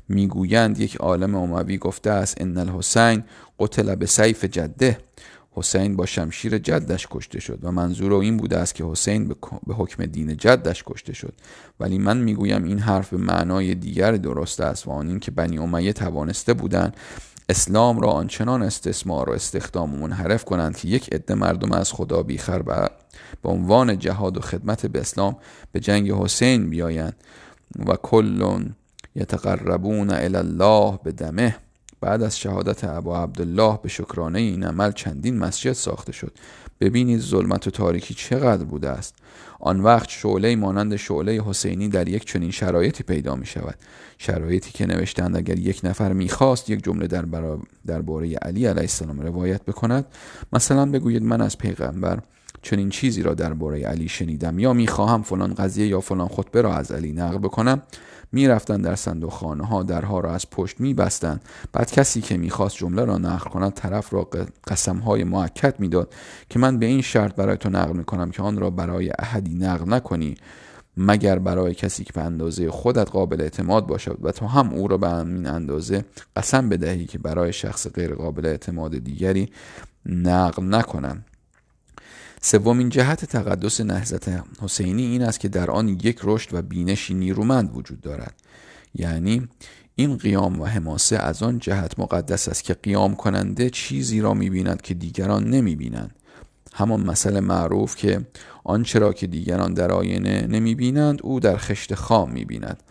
می‌گویند 0.10 0.80
یک 0.80 0.96
عالم 0.96 1.36
اموی 1.36 1.78
گفته 1.78 2.10
است 2.10 2.42
ان 2.42 2.58
الحسین 2.58 3.24
قتل 3.60 3.96
به 3.96 4.06
سیف 4.06 4.46
جده 4.46 4.98
حسین 5.58 5.96
با 5.96 6.06
شمشیر 6.06 6.58
جدش 6.58 7.08
کشته 7.12 7.40
شد 7.40 7.60
و 7.64 7.72
منظور 7.72 8.14
او 8.14 8.22
این 8.22 8.38
بوده 8.38 8.58
است 8.58 8.76
که 8.76 8.86
حسین 8.86 9.28
به 9.68 9.74
حکم 9.74 10.06
دین 10.06 10.38
جدش 10.38 10.84
کشته 10.86 11.14
شد. 11.14 11.34
ولی 11.80 11.98
من 11.98 12.18
می‌گویم 12.18 12.64
این 12.64 12.80
حرف 12.80 13.10
به 13.10 13.18
معنای 13.18 13.76
دیگر 13.76 14.12
درست 14.12 14.62
است 14.62 14.88
و 14.88 14.92
آن 14.92 15.08
این 15.08 15.20
که 15.20 15.32
بنی 15.32 15.58
امیه 15.58 15.94
توانسته 15.94 16.54
بودند 16.54 16.98
اسلام 17.50 18.00
را 18.00 18.10
آنچنان 18.10 18.64
استثمار 18.64 19.30
و 19.30 19.34
استخدام 19.34 19.94
و 19.94 19.98
منحرف 19.98 20.46
کنند 20.46 20.78
که 20.78 20.88
یک 20.88 21.14
عده 21.14 21.34
مردم 21.34 21.72
از 21.72 21.94
خدا 21.94 22.24
بیخر 22.24 22.62
و 22.68 22.90
به 23.42 23.50
عنوان 23.50 24.00
جهاد 24.00 24.38
و 24.38 24.42
خدمت 24.42 24.86
به 24.86 25.00
اسلام 25.00 25.38
به 25.72 25.80
جنگ 25.80 26.12
حسین 26.12 26.70
بیایند 26.70 27.16
و 27.86 27.96
کلون 27.96 28.76
یتقربون 29.16 30.10
الی 30.10 30.36
الله 30.36 31.00
به 31.04 31.12
دمه. 31.12 31.56
بعد 32.02 32.24
از 32.24 32.40
شهادت 32.40 32.84
ابا 32.84 33.24
عبدالله 33.24 33.80
به 33.84 33.90
شکرانه 33.90 34.40
این 34.40 34.64
عمل 34.64 34.92
چندین 34.92 35.38
مسجد 35.38 35.72
ساخته 35.72 36.12
شد. 36.12 36.32
ببینید 36.82 37.20
ظلمت 37.20 37.68
و 37.68 37.72
تاریکی 37.72 38.14
چقدر 38.14 38.64
بوده 38.64 38.90
است. 38.90 39.16
آن 39.60 39.80
وقت 39.80 40.10
شعله 40.10 40.56
مانند 40.56 40.96
شعله 40.96 41.44
حسینی 41.44 41.90
در 41.90 42.08
یک 42.08 42.26
چنین 42.26 42.52
شرایطی 42.52 43.04
پیدا 43.04 43.36
می 43.36 43.46
شود 43.46 43.76
شرایطی 44.18 44.72
که 44.72 44.86
نوشتند 44.86 45.38
اگر 45.38 45.60
یک 45.60 45.82
نفر 45.84 46.14
می‌خواست 46.14 46.70
یک 46.70 46.84
جمله 46.84 47.08
در 47.08 47.26
درباره 47.88 48.36
علی 48.36 48.66
علیه 48.66 48.82
السلام 48.82 49.22
روایت 49.22 49.66
بکند 49.66 50.06
مثلا 50.54 50.86
بگوید 50.86 51.24
من 51.24 51.42
از 51.42 51.58
پیغمبر 51.58 52.20
چنین 52.62 52.90
چیزی 52.90 53.24
را 53.24 53.34
درباره 53.34 53.82
علی 53.82 54.10
شنیدم 54.10 54.60
یا 54.60 54.74
می‌خواهم 54.74 55.22
فلان 55.22 55.54
قضیه 55.54 55.88
یا 55.88 56.00
فلان 56.00 56.28
خطبه 56.28 56.62
را 56.62 56.76
از 56.76 56.92
علی 56.92 57.12
نقل 57.12 57.38
بکنم 57.38 57.82
می‌رفتند 58.32 58.84
در 58.84 58.96
صندوق 58.96 59.32
خانه 59.32 59.66
ها 59.66 59.84
درها 59.84 60.20
را 60.20 60.34
از 60.34 60.50
پشت 60.50 60.80
میبستند. 60.80 61.42
بعد 61.74 61.92
کسی 61.92 62.22
که 62.22 62.38
می‌خواست 62.38 62.78
جمله 62.78 63.06
را 63.06 63.18
نقل 63.18 63.50
کند 63.50 63.74
طرف 63.74 64.14
را 64.14 64.30
قسم 64.68 64.98
های 64.98 65.24
معکد 65.24 65.80
می‌داد 65.80 66.14
که 66.50 66.60
من 66.60 66.80
به 66.80 66.86
این 66.86 67.02
شرط 67.02 67.36
برای 67.36 67.58
تو 67.58 67.70
نقل 67.70 67.98
می‌کنم 67.98 68.32
که 68.32 68.44
آن 68.44 68.58
را 68.58 68.70
برای 68.70 69.12
احدی 69.20 69.56
نقل 69.56 69.94
نکنی 69.94 70.36
مگر 70.98 71.40
برای 71.40 71.74
کسی 71.74 72.04
که 72.04 72.14
به 72.14 72.22
اندازه 72.22 72.72
خودت 72.72 73.12
قابل 73.12 73.42
اعتماد 73.42 73.88
باشد 73.88 74.18
و 74.22 74.32
تو 74.32 74.48
هم 74.48 74.74
او 74.74 74.88
را 74.88 74.98
به 74.98 75.10
همین 75.10 75.48
اندازه 75.48 76.06
قسم 76.36 76.70
بدهی 76.70 77.06
که 77.06 77.18
برای 77.20 77.54
شخص 77.54 77.88
غیر 77.88 78.16
قابل 78.16 78.46
اعتماد 78.46 78.98
دیگری 78.98 79.50
نقل 80.06 80.76
نکنند. 80.76 81.26
سومین 82.42 82.90
جهت 82.90 83.26
تقدس 83.26 83.82
نهضت 83.82 84.30
حسینی 84.62 85.06
این 85.06 85.22
است 85.22 85.40
که 85.40 85.48
در 85.48 85.72
آن 85.72 85.88
یک 85.88 86.20
رشد 86.24 86.54
و 86.54 86.62
بینشی 86.62 87.14
نیرومند 87.14 87.78
وجود 87.78 88.02
دارد. 88.02 88.34
یعنی 88.96 89.48
این 89.96 90.18
قیام 90.18 90.62
و 90.62 90.66
حماسه 90.66 91.18
از 91.18 91.44
آن 91.44 91.60
جهت 91.60 92.00
مقدس 92.00 92.48
است 92.48 92.64
که 92.64 92.74
قیام 92.74 93.16
کننده 93.16 93.70
چیزی 93.70 94.22
را 94.22 94.34
می‌بیند 94.34 94.82
که 94.82 94.94
دیگران 94.94 95.50
نمی‌بینند. 95.50 96.16
همان 96.74 97.02
مسئله 97.02 97.40
معروف 97.40 97.96
که 97.96 98.28
آنچه 98.64 99.00
را 99.00 99.14
که 99.14 99.28
دیگران 99.28 99.74
در 99.74 99.92
آینه 99.92 100.48
نمی‌بینند 100.48 101.20
او 101.24 101.40
در 101.40 101.58
خشت 101.58 101.96
خام 101.96 102.32
می‌بیند. 102.32 102.84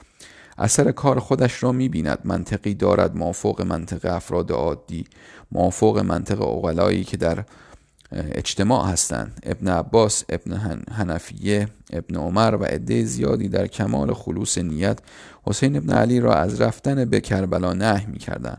اثر 0.58 0.92
کار 0.92 1.18
خودش 1.18 1.62
را 1.62 1.72
می‌بیند. 1.72 2.18
منطقی 2.24 2.74
دارد 2.74 3.16
مافوق 3.16 3.62
منطق 3.62 4.14
افراد 4.14 4.52
عادی 4.52 5.04
مافوق 5.52 5.98
منطق 5.98 6.42
اغلایی 6.42 7.04
که 7.04 7.16
در 7.16 7.44
اجتماع 8.12 8.88
هستند 8.88 9.40
ابن 9.42 9.68
عباس 9.68 10.24
ابن 10.28 10.82
حنفیه 10.92 11.68
ابن 11.92 12.16
عمر 12.16 12.54
و 12.60 12.64
عده 12.64 13.04
زیادی 13.04 13.48
در 13.48 13.66
کمال 13.66 14.14
خلوص 14.14 14.58
نیت 14.58 14.98
حسین 15.42 15.76
ابن 15.76 15.90
علی 15.92 16.20
را 16.20 16.34
از 16.34 16.60
رفتن 16.60 17.04
به 17.04 17.20
کربلا 17.20 17.72
نه 17.72 18.06
می 18.06 18.18
کردن. 18.18 18.56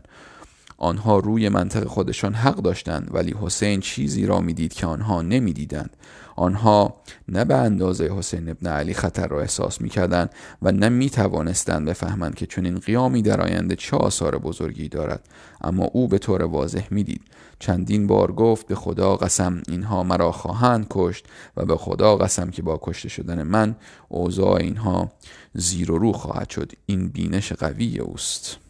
آنها 0.78 1.18
روی 1.18 1.48
منطق 1.48 1.84
خودشان 1.84 2.34
حق 2.34 2.56
داشتند 2.56 3.10
ولی 3.12 3.34
حسین 3.40 3.80
چیزی 3.80 4.26
را 4.26 4.40
می‌دید 4.40 4.72
که 4.72 4.86
آنها 4.86 5.22
نمی‌دیدند 5.22 5.90
آنها 6.38 6.94
نه 7.28 7.44
به 7.44 7.54
اندازه 7.54 8.14
حسین 8.18 8.48
ابن 8.48 8.66
علی 8.66 8.94
خطر 8.94 9.26
را 9.26 9.40
احساس 9.40 9.80
می‌کردند 9.80 10.30
و 10.62 10.72
نه 10.72 10.88
می 10.88 11.10
توانستند 11.10 11.88
بفهمند 11.88 12.34
که 12.34 12.46
چنین 12.46 12.78
قیامی 12.78 13.22
در 13.22 13.40
آینده 13.40 13.76
چه 13.76 13.96
آثار 13.96 14.38
بزرگی 14.38 14.88
دارد. 14.88 15.28
اما 15.60 15.84
او 15.84 16.08
به 16.08 16.18
طور 16.18 16.42
واضح 16.42 16.86
می‌دید. 16.90 17.20
چندین 17.58 18.06
بار 18.06 18.32
گفت 18.32 18.66
به 18.66 18.74
خدا 18.74 19.16
قسم 19.16 19.62
اینها 19.68 20.02
مرا 20.02 20.32
خواهند 20.32 20.86
کشت 20.90 21.26
و 21.56 21.64
به 21.64 21.76
خدا 21.76 22.16
قسم 22.16 22.50
که 22.50 22.62
با 22.62 22.80
کشته 22.82 23.08
شدن 23.08 23.42
من 23.42 23.76
اوضاع 24.08 24.54
اینها 24.54 25.12
زیر 25.54 25.90
و 25.90 25.98
رو 25.98 26.12
خواهد 26.12 26.50
شد. 26.50 26.72
این 26.86 27.08
بینش 27.08 27.52
قوی 27.52 27.98
اوست. 27.98 28.67